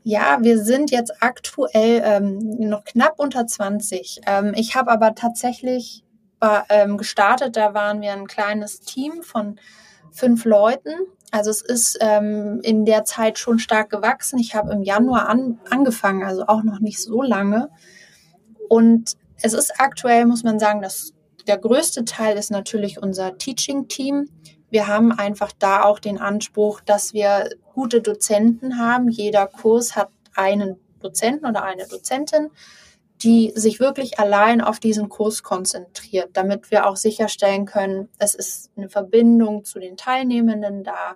Ja, 0.03 0.37
wir 0.41 0.63
sind 0.63 0.91
jetzt 0.91 1.21
aktuell 1.21 2.01
ähm, 2.05 2.39
noch 2.59 2.83
knapp 2.85 3.15
unter 3.17 3.47
20. 3.47 4.21
Ähm, 4.27 4.53
ich 4.55 4.75
habe 4.75 4.91
aber 4.91 5.15
tatsächlich 5.15 6.03
war, 6.39 6.65
ähm, 6.69 6.97
gestartet, 6.97 7.57
da 7.57 7.73
waren 7.73 8.01
wir 8.01 8.13
ein 8.13 8.27
kleines 8.27 8.79
Team 8.79 9.23
von 9.23 9.59
fünf 10.11 10.45
Leuten. 10.45 10.91
Also 11.31 11.51
es 11.51 11.61
ist 11.61 11.97
ähm, 12.01 12.59
in 12.63 12.85
der 12.85 13.05
Zeit 13.05 13.37
schon 13.37 13.59
stark 13.59 13.89
gewachsen. 13.89 14.39
Ich 14.39 14.55
habe 14.55 14.71
im 14.73 14.81
Januar 14.81 15.29
an, 15.29 15.59
angefangen, 15.69 16.23
also 16.23 16.47
auch 16.47 16.63
noch 16.63 16.79
nicht 16.79 16.99
so 16.99 17.21
lange. 17.21 17.69
Und 18.67 19.15
es 19.41 19.53
ist 19.53 19.79
aktuell, 19.79 20.25
muss 20.25 20.43
man 20.43 20.59
sagen, 20.59 20.81
dass 20.81 21.13
der 21.47 21.57
größte 21.57 22.05
Teil 22.05 22.37
ist 22.37 22.51
natürlich 22.51 23.01
unser 23.01 23.37
Teaching-Team. 23.37 24.29
Wir 24.69 24.87
haben 24.87 25.11
einfach 25.11 25.51
da 25.57 25.83
auch 25.83 25.99
den 25.99 26.19
Anspruch, 26.19 26.81
dass 26.81 27.13
wir 27.13 27.49
gute 27.73 28.01
Dozenten 28.01 28.77
haben. 28.77 29.09
Jeder 29.09 29.47
Kurs 29.47 29.95
hat 29.95 30.09
einen 30.35 30.77
Dozenten 30.99 31.45
oder 31.45 31.63
eine 31.63 31.87
Dozentin, 31.87 32.49
die 33.21 33.51
sich 33.55 33.79
wirklich 33.79 34.19
allein 34.19 34.61
auf 34.61 34.79
diesen 34.79 35.09
Kurs 35.09 35.43
konzentriert, 35.43 36.29
damit 36.33 36.71
wir 36.71 36.85
auch 36.85 36.95
sicherstellen 36.95 37.65
können, 37.65 38.09
es 38.17 38.33
ist 38.33 38.71
eine 38.77 38.89
Verbindung 38.89 39.65
zu 39.65 39.79
den 39.79 39.97
Teilnehmenden 39.97 40.83
da. 40.83 41.15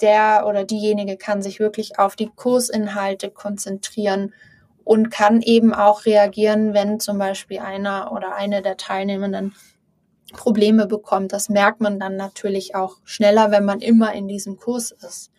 Der 0.00 0.44
oder 0.46 0.64
diejenige 0.64 1.16
kann 1.16 1.40
sich 1.40 1.60
wirklich 1.60 1.98
auf 1.98 2.16
die 2.16 2.30
Kursinhalte 2.34 3.30
konzentrieren 3.30 4.34
und 4.82 5.10
kann 5.10 5.40
eben 5.40 5.72
auch 5.72 6.04
reagieren, 6.04 6.74
wenn 6.74 7.00
zum 7.00 7.16
Beispiel 7.16 7.60
einer 7.60 8.12
oder 8.12 8.34
eine 8.34 8.60
der 8.60 8.76
Teilnehmenden 8.76 9.54
Probleme 10.34 10.86
bekommt. 10.86 11.32
Das 11.32 11.48
merkt 11.48 11.80
man 11.80 11.98
dann 11.98 12.16
natürlich 12.16 12.74
auch 12.74 12.98
schneller, 13.04 13.50
wenn 13.50 13.64
man 13.64 13.80
immer 13.80 14.12
in 14.12 14.28
diesem 14.28 14.56
Kurs 14.56 14.90
ist. 14.90 15.30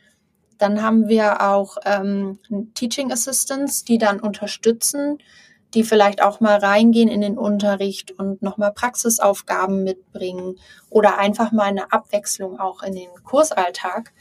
Dann 0.58 0.82
haben 0.82 1.10
wir 1.10 1.42
auch 1.42 1.78
ähm, 1.86 2.40
Teaching 2.74 3.12
Assistants, 3.12 3.84
die 3.84 3.98
dann 3.98 4.20
unterstützen, 4.20 5.20
die 5.76 5.84
vielleicht 5.84 6.24
auch 6.24 6.40
mal 6.40 6.58
reingehen 6.58 7.10
in 7.10 7.22
den 7.22 7.38
Unterricht 7.38 8.12
und 8.18 8.42
nochmal 8.42 8.72
Praxisaufgaben 8.72 9.84
mitbringen 9.84 10.58
oder 10.90 11.18
einfach 11.18 11.52
mal 11.52 11.66
eine 11.66 11.92
Abwechslung 11.92 12.60
auch 12.60 12.82
in 12.82 12.96
den 12.96 13.10
Kursalltag. 13.24 14.14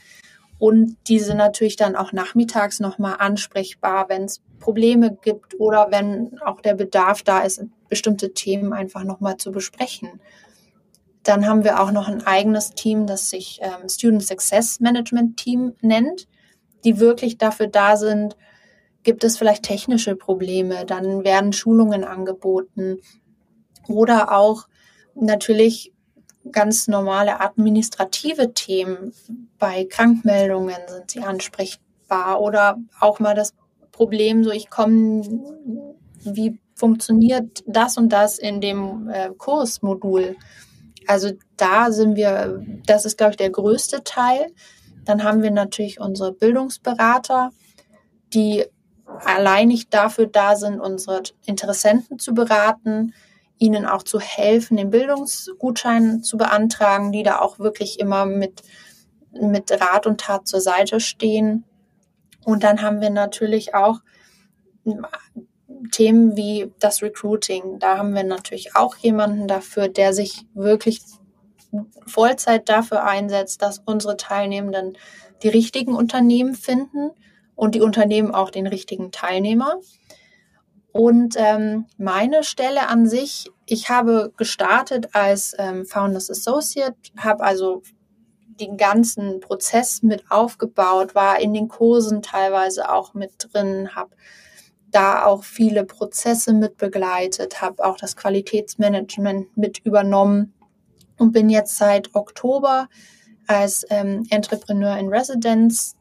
Und 0.59 0.97
diese 1.07 1.35
natürlich 1.35 1.75
dann 1.75 1.95
auch 1.95 2.11
nachmittags 2.13 2.79
nochmal 2.79 3.15
ansprechbar, 3.19 4.07
wenn 4.09 4.23
es 4.23 4.41
Probleme 4.59 5.17
gibt 5.21 5.59
oder 5.59 5.87
wenn 5.91 6.39
auch 6.45 6.61
der 6.61 6.75
Bedarf 6.75 7.23
da 7.23 7.39
ist, 7.39 7.63
bestimmte 7.89 8.33
Themen 8.33 8.73
einfach 8.73 9.03
nochmal 9.03 9.37
zu 9.37 9.51
besprechen. 9.51 10.21
Dann 11.23 11.47
haben 11.47 11.63
wir 11.63 11.81
auch 11.81 11.91
noch 11.91 12.07
ein 12.07 12.25
eigenes 12.25 12.71
Team, 12.71 13.07
das 13.07 13.29
sich 13.29 13.59
ähm, 13.61 13.89
Student 13.89 14.23
Success 14.23 14.79
Management 14.79 15.37
Team 15.37 15.73
nennt, 15.81 16.27
die 16.83 16.99
wirklich 16.99 17.37
dafür 17.37 17.67
da 17.67 17.97
sind, 17.97 18.37
gibt 19.05 19.23
es 19.23 19.37
vielleicht 19.37 19.63
technische 19.63 20.17
Probleme, 20.17 20.85
dann 20.85 21.23
werden 21.23 21.53
Schulungen 21.53 22.03
angeboten 22.03 22.97
oder 23.87 24.35
auch 24.35 24.67
natürlich 25.13 25.93
ganz 26.51 26.87
normale 26.87 27.39
administrative 27.39 28.53
Themen. 28.53 29.13
Bei 29.57 29.85
Krankmeldungen 29.85 30.75
sind 30.87 31.11
sie 31.11 31.21
ansprechbar 31.21 32.41
oder 32.41 32.77
auch 32.99 33.19
mal 33.19 33.35
das 33.35 33.53
Problem, 33.91 34.43
so 34.43 34.51
ich 34.51 34.69
komme, 34.69 35.21
wie 36.23 36.59
funktioniert 36.75 37.63
das 37.65 37.97
und 37.97 38.09
das 38.09 38.37
in 38.37 38.59
dem 38.59 39.09
äh, 39.09 39.29
Kursmodul? 39.37 40.35
Also 41.07 41.31
da 41.55 41.91
sind 41.91 42.15
wir, 42.15 42.63
das 42.85 43.05
ist, 43.05 43.17
glaube 43.17 43.31
ich, 43.31 43.37
der 43.37 43.51
größte 43.51 44.03
Teil. 44.03 44.47
Dann 45.05 45.23
haben 45.23 45.43
wir 45.43 45.51
natürlich 45.51 45.99
unsere 45.99 46.33
Bildungsberater, 46.33 47.51
die 48.33 48.65
alleinig 49.23 49.89
dafür 49.89 50.27
da 50.27 50.55
sind, 50.55 50.79
unsere 50.79 51.23
Interessenten 51.45 52.19
zu 52.19 52.33
beraten, 52.33 53.13
ihnen 53.57 53.85
auch 53.85 54.03
zu 54.03 54.19
helfen, 54.19 54.77
den 54.77 54.89
Bildungsgutschein 54.89 56.23
zu 56.23 56.37
beantragen, 56.37 57.11
die 57.11 57.23
da 57.23 57.39
auch 57.39 57.59
wirklich 57.59 57.99
immer 57.99 58.25
mit, 58.25 58.63
mit 59.31 59.71
Rat 59.71 60.07
und 60.07 60.21
Tat 60.21 60.47
zur 60.47 60.61
Seite 60.61 60.99
stehen. 60.99 61.63
Und 62.43 62.63
dann 62.63 62.81
haben 62.81 63.01
wir 63.01 63.09
natürlich 63.09 63.73
auch 63.73 63.99
Themen 65.91 66.35
wie 66.35 66.71
das 66.79 67.01
Recruiting. 67.01 67.79
Da 67.79 67.97
haben 67.97 68.13
wir 68.13 68.23
natürlich 68.23 68.75
auch 68.75 68.95
jemanden 68.97 69.47
dafür, 69.47 69.87
der 69.87 70.13
sich 70.13 70.45
wirklich 70.53 71.01
Vollzeit 72.05 72.69
dafür 72.69 73.03
einsetzt, 73.03 73.61
dass 73.61 73.81
unsere 73.85 74.17
Teilnehmenden 74.17 74.97
die 75.43 75.49
richtigen 75.49 75.95
Unternehmen 75.95 76.55
finden 76.55 77.11
und 77.55 77.75
die 77.75 77.81
Unternehmen 77.81 78.33
auch 78.33 78.49
den 78.49 78.67
richtigen 78.67 79.11
Teilnehmer. 79.11 79.79
Und 80.91 81.35
ähm, 81.37 81.87
meine 81.97 82.43
Stelle 82.43 82.87
an 82.87 83.05
sich, 83.05 83.51
ich 83.65 83.89
habe 83.89 84.31
gestartet 84.37 85.09
als 85.13 85.53
ähm, 85.57 85.85
Founders 85.85 86.29
Associate, 86.29 86.95
habe 87.17 87.43
also 87.43 87.81
den 88.61 88.77
ganzen 88.77 89.41
Prozess 89.41 90.03
mit 90.03 90.23
aufgebaut, 90.29 91.13
war 91.13 91.39
in 91.39 91.53
den 91.53 91.67
Kursen 91.67 92.21
teilweise 92.21 92.89
auch 92.89 93.13
mit 93.13 93.33
drin, 93.37 93.93
habe 93.95 94.15
da 94.91 95.25
auch 95.25 95.43
viele 95.43 95.83
Prozesse 95.83 96.53
mit 96.53 96.77
begleitet, 96.77 97.61
habe 97.61 97.83
auch 97.83 97.97
das 97.97 98.15
Qualitätsmanagement 98.15 99.57
mit 99.57 99.79
übernommen 99.79 100.53
und 101.17 101.33
bin 101.33 101.49
jetzt 101.49 101.75
seit 101.75 102.15
Oktober 102.15 102.87
als 103.47 103.85
ähm, 103.89 104.25
Entrepreneur 104.29 104.97
in 104.97 105.09
Residence 105.09 105.94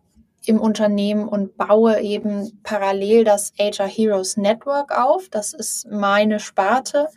im 0.46 0.60
Unternehmen 0.60 1.28
und 1.28 1.56
baue 1.56 2.00
eben 2.00 2.60
parallel 2.62 3.24
das 3.24 3.52
HR 3.58 3.86
Heroes 3.86 4.36
Network 4.36 4.96
auf. 4.96 5.28
Das 5.28 5.52
ist 5.54 5.88
meine 5.90 6.40
Sparte, 6.40 7.08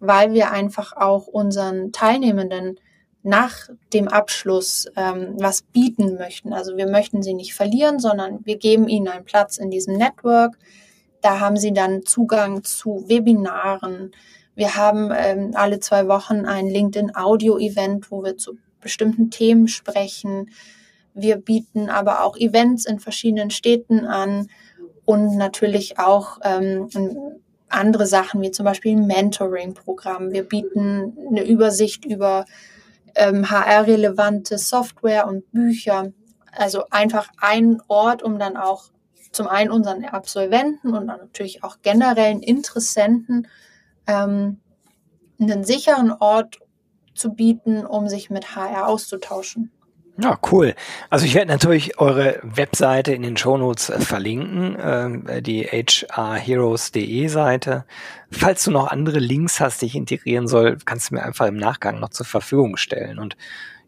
weil 0.00 0.32
wir 0.32 0.50
einfach 0.50 0.96
auch 0.96 1.26
unseren 1.26 1.92
Teilnehmenden 1.92 2.78
nach 3.22 3.70
dem 3.94 4.06
Abschluss 4.06 4.86
ähm, 4.96 5.34
was 5.38 5.62
bieten 5.62 6.16
möchten. 6.16 6.52
Also 6.52 6.76
wir 6.76 6.86
möchten 6.86 7.22
sie 7.22 7.32
nicht 7.32 7.54
verlieren, 7.54 7.98
sondern 7.98 8.44
wir 8.44 8.58
geben 8.58 8.86
ihnen 8.86 9.08
einen 9.08 9.24
Platz 9.24 9.56
in 9.56 9.70
diesem 9.70 9.96
Network. 9.96 10.58
Da 11.22 11.40
haben 11.40 11.56
sie 11.56 11.72
dann 11.72 12.04
Zugang 12.04 12.64
zu 12.64 13.08
Webinaren. 13.08 14.12
Wir 14.54 14.76
haben 14.76 15.10
ähm, 15.16 15.52
alle 15.54 15.80
zwei 15.80 16.06
Wochen 16.06 16.44
ein 16.44 16.68
LinkedIn 16.68 17.16
Audio 17.16 17.58
Event, 17.58 18.10
wo 18.10 18.22
wir 18.22 18.36
zu 18.36 18.58
bestimmten 18.82 19.30
Themen 19.30 19.68
sprechen. 19.68 20.50
Wir 21.14 21.36
bieten 21.36 21.88
aber 21.88 22.24
auch 22.24 22.36
Events 22.36 22.84
in 22.84 22.98
verschiedenen 22.98 23.50
Städten 23.50 24.04
an 24.04 24.48
und 25.04 25.36
natürlich 25.36 25.98
auch 25.98 26.38
ähm, 26.42 26.88
andere 27.68 28.06
Sachen 28.06 28.42
wie 28.42 28.50
zum 28.50 28.64
Beispiel 28.64 28.96
ein 28.96 29.06
Mentoring-Programm. 29.06 30.32
Wir 30.32 30.42
bieten 30.42 31.16
eine 31.28 31.44
Übersicht 31.44 32.04
über 32.04 32.44
ähm, 33.14 33.50
HR-relevante 33.50 34.58
Software 34.58 35.26
und 35.26 35.50
Bücher. 35.52 36.12
Also 36.52 36.84
einfach 36.90 37.28
ein 37.38 37.80
Ort, 37.88 38.22
um 38.22 38.38
dann 38.38 38.56
auch 38.56 38.90
zum 39.32 39.48
einen 39.48 39.70
unseren 39.70 40.04
Absolventen 40.04 40.94
und 40.94 41.08
dann 41.08 41.18
natürlich 41.18 41.64
auch 41.64 41.78
generellen 41.82 42.40
Interessenten 42.40 43.48
ähm, 44.06 44.60
einen 45.40 45.64
sicheren 45.64 46.12
Ort 46.12 46.58
zu 47.14 47.34
bieten, 47.34 47.84
um 47.84 48.08
sich 48.08 48.30
mit 48.30 48.56
HR 48.56 48.88
auszutauschen. 48.88 49.70
Ja, 50.16 50.38
cool. 50.52 50.74
Also 51.10 51.26
ich 51.26 51.34
werde 51.34 51.50
natürlich 51.50 51.98
eure 51.98 52.38
Webseite 52.42 53.12
in 53.12 53.22
den 53.22 53.36
Shownotes 53.36 53.90
äh, 53.90 53.98
verlinken, 53.98 54.76
äh, 55.26 55.42
die 55.42 55.64
hrheroes.de 55.64 57.26
Seite. 57.26 57.84
Falls 58.30 58.62
du 58.62 58.70
noch 58.70 58.88
andere 58.88 59.18
Links 59.18 59.58
hast, 59.58 59.82
die 59.82 59.86
ich 59.86 59.96
integrieren 59.96 60.46
soll, 60.46 60.78
kannst 60.84 61.10
du 61.10 61.14
mir 61.14 61.24
einfach 61.24 61.46
im 61.46 61.56
Nachgang 61.56 61.98
noch 61.98 62.10
zur 62.10 62.26
Verfügung 62.26 62.76
stellen. 62.76 63.18
Und 63.18 63.36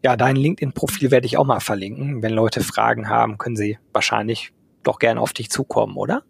ja, 0.03 0.17
dein 0.17 0.35
LinkedIn-Profil 0.35 1.11
werde 1.11 1.27
ich 1.27 1.37
auch 1.37 1.45
mal 1.45 1.61
verlinken. 1.61 2.21
Wenn 2.21 2.33
Leute 2.33 2.61
Fragen 2.61 3.09
haben, 3.09 3.37
können 3.37 3.55
sie 3.55 3.79
wahrscheinlich 3.93 4.51
doch 4.83 4.99
gerne 4.99 5.21
auf 5.21 5.31
dich 5.31 5.49
zukommen, 5.49 5.95
oder? 5.95 6.23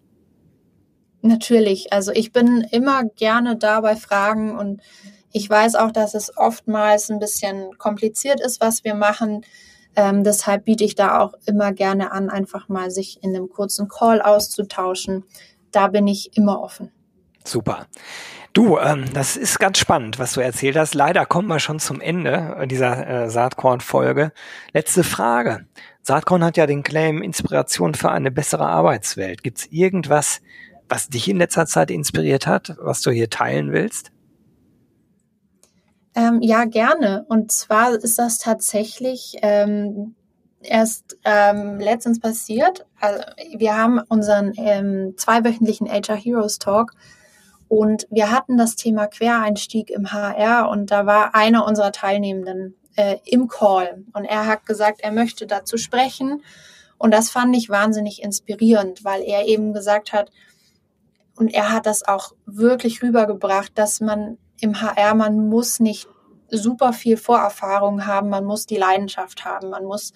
Natürlich. 1.22 1.92
Also 1.92 2.12
ich 2.12 2.32
bin 2.32 2.66
immer 2.72 3.04
gerne 3.04 3.58
da 3.58 3.82
bei 3.82 3.96
Fragen 3.96 4.56
und 4.58 4.82
ich 5.32 5.50
weiß 5.50 5.76
auch, 5.76 5.92
dass 5.92 6.14
es 6.14 6.38
oftmals 6.38 7.10
ein 7.10 7.20
bisschen 7.20 7.78
kompliziert 7.78 8.40
ist, 8.40 8.62
was 8.62 8.84
wir 8.84 8.94
machen. 8.94 9.44
Ähm, 9.98 10.24
deshalb 10.24 10.66
biete 10.66 10.84
ich 10.84 10.94
da 10.94 11.20
auch 11.20 11.34
immer 11.48 11.74
gerne 11.74 12.12
an, 12.12 12.30
einfach 12.30 12.70
mal 12.70 12.92
sich 12.92 13.22
in 13.24 13.36
einem 13.36 13.50
kurzen 13.50 13.88
Call 13.88 14.22
auszutauschen. 14.22 15.24
Da 15.72 15.88
bin 15.88 16.08
ich 16.08 16.38
immer 16.38 16.62
offen. 16.62 16.92
Super. 17.44 17.88
Du, 18.54 18.78
ähm, 18.78 19.06
das 19.14 19.38
ist 19.38 19.60
ganz 19.60 19.80
spannend, 19.80 20.20
was 20.20 20.34
du 20.34 20.42
erzählt 20.42 20.78
hast. 20.78 20.94
Leider 20.94 21.26
kommen 21.26 21.48
wir 21.48 21.60
schon 21.60 21.80
zum 21.80 22.00
Ende 22.00 22.68
dieser 22.70 23.08
äh, 23.08 23.30
Saatkorn-Folge. 23.30 24.34
Letzte 24.72 25.04
Frage. 25.04 25.66
Saatkorn 26.04 26.44
hat 26.44 26.58
ja 26.58 26.68
den 26.68 26.84
Claim 26.84 27.24
Inspiration 27.24 27.96
für 27.96 28.12
eine 28.12 28.30
bessere 28.30 28.68
Arbeitswelt. 28.68 29.42
Gibt 29.42 29.58
es 29.58 29.66
irgendwas, 29.72 30.42
was 30.90 31.10
dich 31.10 31.28
in 31.28 31.38
letzter 31.38 31.66
Zeit 31.66 31.90
inspiriert 31.90 32.46
hat, 32.46 32.76
was 32.80 33.02
du 33.02 33.10
hier 33.10 33.32
teilen 33.32 33.72
willst? 33.72 34.12
Ähm, 36.18 36.42
ja, 36.42 36.66
gerne. 36.66 37.26
Und 37.30 37.52
zwar 37.52 37.94
ist 37.94 38.18
das 38.18 38.40
tatsächlich 38.40 39.38
ähm, 39.44 40.16
erst 40.62 41.16
ähm, 41.24 41.80
letztens 41.80 42.20
passiert. 42.20 42.88
Also, 43.00 43.24
wir 43.56 43.78
haben 43.78 44.00
unseren 44.10 44.54
ähm, 44.58 45.14
zweiwöchentlichen 45.16 45.88
HR 45.88 46.16
Heroes 46.16 46.58
Talk 46.58 46.94
und 47.68 48.08
wir 48.10 48.32
hatten 48.32 48.58
das 48.58 48.76
Thema 48.76 49.06
Quereinstieg 49.06 49.92
im 49.92 50.12
HR 50.12 50.70
und 50.70 50.90
da 50.90 51.06
war 51.06 51.36
einer 51.36 51.68
unserer 51.68 51.92
Teilnehmenden 51.92 52.74
äh, 52.96 53.18
im 53.26 53.48
Call 53.48 54.04
und 54.14 54.26
er 54.26 54.48
hat 54.48 54.66
gesagt, 54.66 55.02
er 55.02 55.12
möchte 55.12 55.46
dazu 55.46 55.78
sprechen 55.78 56.42
und 56.98 57.14
das 57.14 57.30
fand 57.30 57.56
ich 57.56 57.70
wahnsinnig 57.70 58.24
inspirierend, 58.24 59.04
weil 59.04 59.22
er 59.22 59.46
eben 59.46 59.72
gesagt 59.72 60.14
hat, 60.14 60.32
und 61.36 61.54
er 61.54 61.72
hat 61.72 61.86
das 61.86 62.02
auch 62.08 62.34
wirklich 62.48 63.04
rübergebracht, 63.04 63.72
dass 63.76 64.02
man 64.02 64.40
im 64.60 64.82
HR, 64.82 65.16
man 65.16 65.50
muss 65.50 65.80
nicht 65.80 66.08
super 66.50 66.94
viel 66.94 67.18
Vorerfahrung 67.18 68.06
haben, 68.06 68.30
man 68.30 68.46
muss 68.46 68.66
die 68.66 68.78
Leidenschaft 68.78 69.46
haben, 69.46 69.70
man 69.70 69.86
muss 69.86 70.14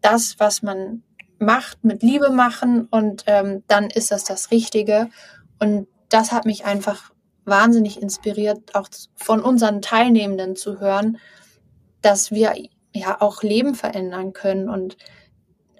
das, 0.00 0.36
was 0.38 0.62
man 0.62 1.02
macht, 1.38 1.84
mit 1.84 2.02
Liebe 2.02 2.30
machen 2.30 2.86
und 2.90 3.24
ähm, 3.26 3.62
dann 3.68 3.90
ist 3.90 4.10
das 4.10 4.24
das 4.24 4.50
Richtige. 4.50 5.08
Und 5.60 5.86
das 6.08 6.32
hat 6.32 6.46
mich 6.46 6.64
einfach 6.64 7.12
wahnsinnig 7.44 8.02
inspiriert, 8.02 8.74
auch 8.74 8.88
von 9.14 9.40
unseren 9.40 9.80
Teilnehmenden 9.80 10.56
zu 10.56 10.80
hören, 10.80 11.18
dass 12.02 12.30
wir 12.30 12.54
ja 12.92 13.20
auch 13.20 13.42
Leben 13.42 13.74
verändern 13.74 14.32
können 14.32 14.68
und 14.68 14.96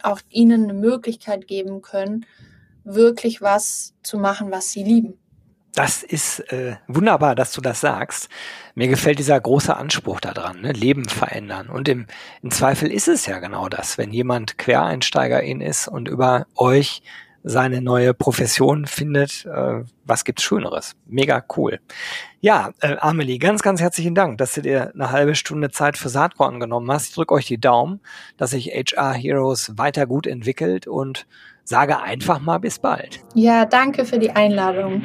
auch 0.03 0.21
ihnen 0.29 0.65
eine 0.65 0.75
Möglichkeit 0.75 1.47
geben 1.47 1.83
können, 1.83 2.25
wirklich 2.85 3.43
was 3.43 3.95
zu 4.03 4.19
machen, 4.19 4.51
was 4.51 4.71
sie 4.71 4.85
lieben. 4.85 5.19
Das 5.75 6.03
ist 6.03 6.41
äh, 6.53 6.77
wunderbar, 6.89 7.35
dass 7.35 7.53
du 7.53 7.61
das 7.61 7.81
sagst. 7.81 8.29
Mir 8.75 8.89
gefällt 8.89 9.19
dieser 9.19 9.41
große 9.41 9.77
Anspruch 9.77 10.21
daran, 10.21 10.63
ne? 10.63 10.73
Leben 10.73 11.05
verändern. 11.09 11.69
Und 11.69 11.89
im, 11.89 12.07
im 12.43 12.51
Zweifel 12.51 12.91
ist 12.91 13.09
es 13.09 13.27
ja 13.27 13.39
genau 13.39 13.69
das, 13.69 13.99
wenn 13.99 14.13
jemand 14.13 14.59
Quereinsteiger 14.59 15.43
in 15.43 15.61
ist 15.61 15.87
und 15.87 16.09
über 16.09 16.47
euch 16.57 17.03
seine 17.45 17.81
neue 17.81 18.15
Profession 18.15 18.87
findet, 18.87 19.47
äh, 19.47 19.85
was 20.05 20.25
gibt's 20.25 20.43
Schöneres? 20.43 20.97
Mega 21.07 21.45
cool. 21.57 21.81
Ja, 22.41 22.71
äh, 22.81 22.97
Amelie, 22.99 23.39
ganz, 23.39 23.63
ganz 23.63 23.81
herzlichen 23.81 24.15
Dank, 24.15 24.39
dass 24.39 24.55
du 24.55 24.63
dir 24.63 24.93
eine 24.95 25.11
halbe 25.11 25.35
Stunde 25.35 25.71
Zeit 25.71 25.97
für 25.97 26.09
Saatkorn 26.09 26.61
genommen 26.61 26.91
hast. 26.91 27.09
Ich 27.09 27.15
drücke 27.15 27.35
euch 27.35 27.47
die 27.47 27.61
Daumen, 27.61 28.01
dass 28.37 28.51
sich 28.51 28.69
HR 28.69 29.13
Heroes 29.15 29.73
weiter 29.77 30.07
gut 30.07 30.27
entwickelt 30.27 30.87
und 30.87 31.27
sage 31.65 32.01
einfach 32.01 32.41
mal 32.41 32.59
bis 32.59 32.79
bald. 32.79 33.21
Ja, 33.35 33.65
danke 33.65 34.05
für 34.05 34.19
die 34.19 34.31
Einladung. 34.31 35.05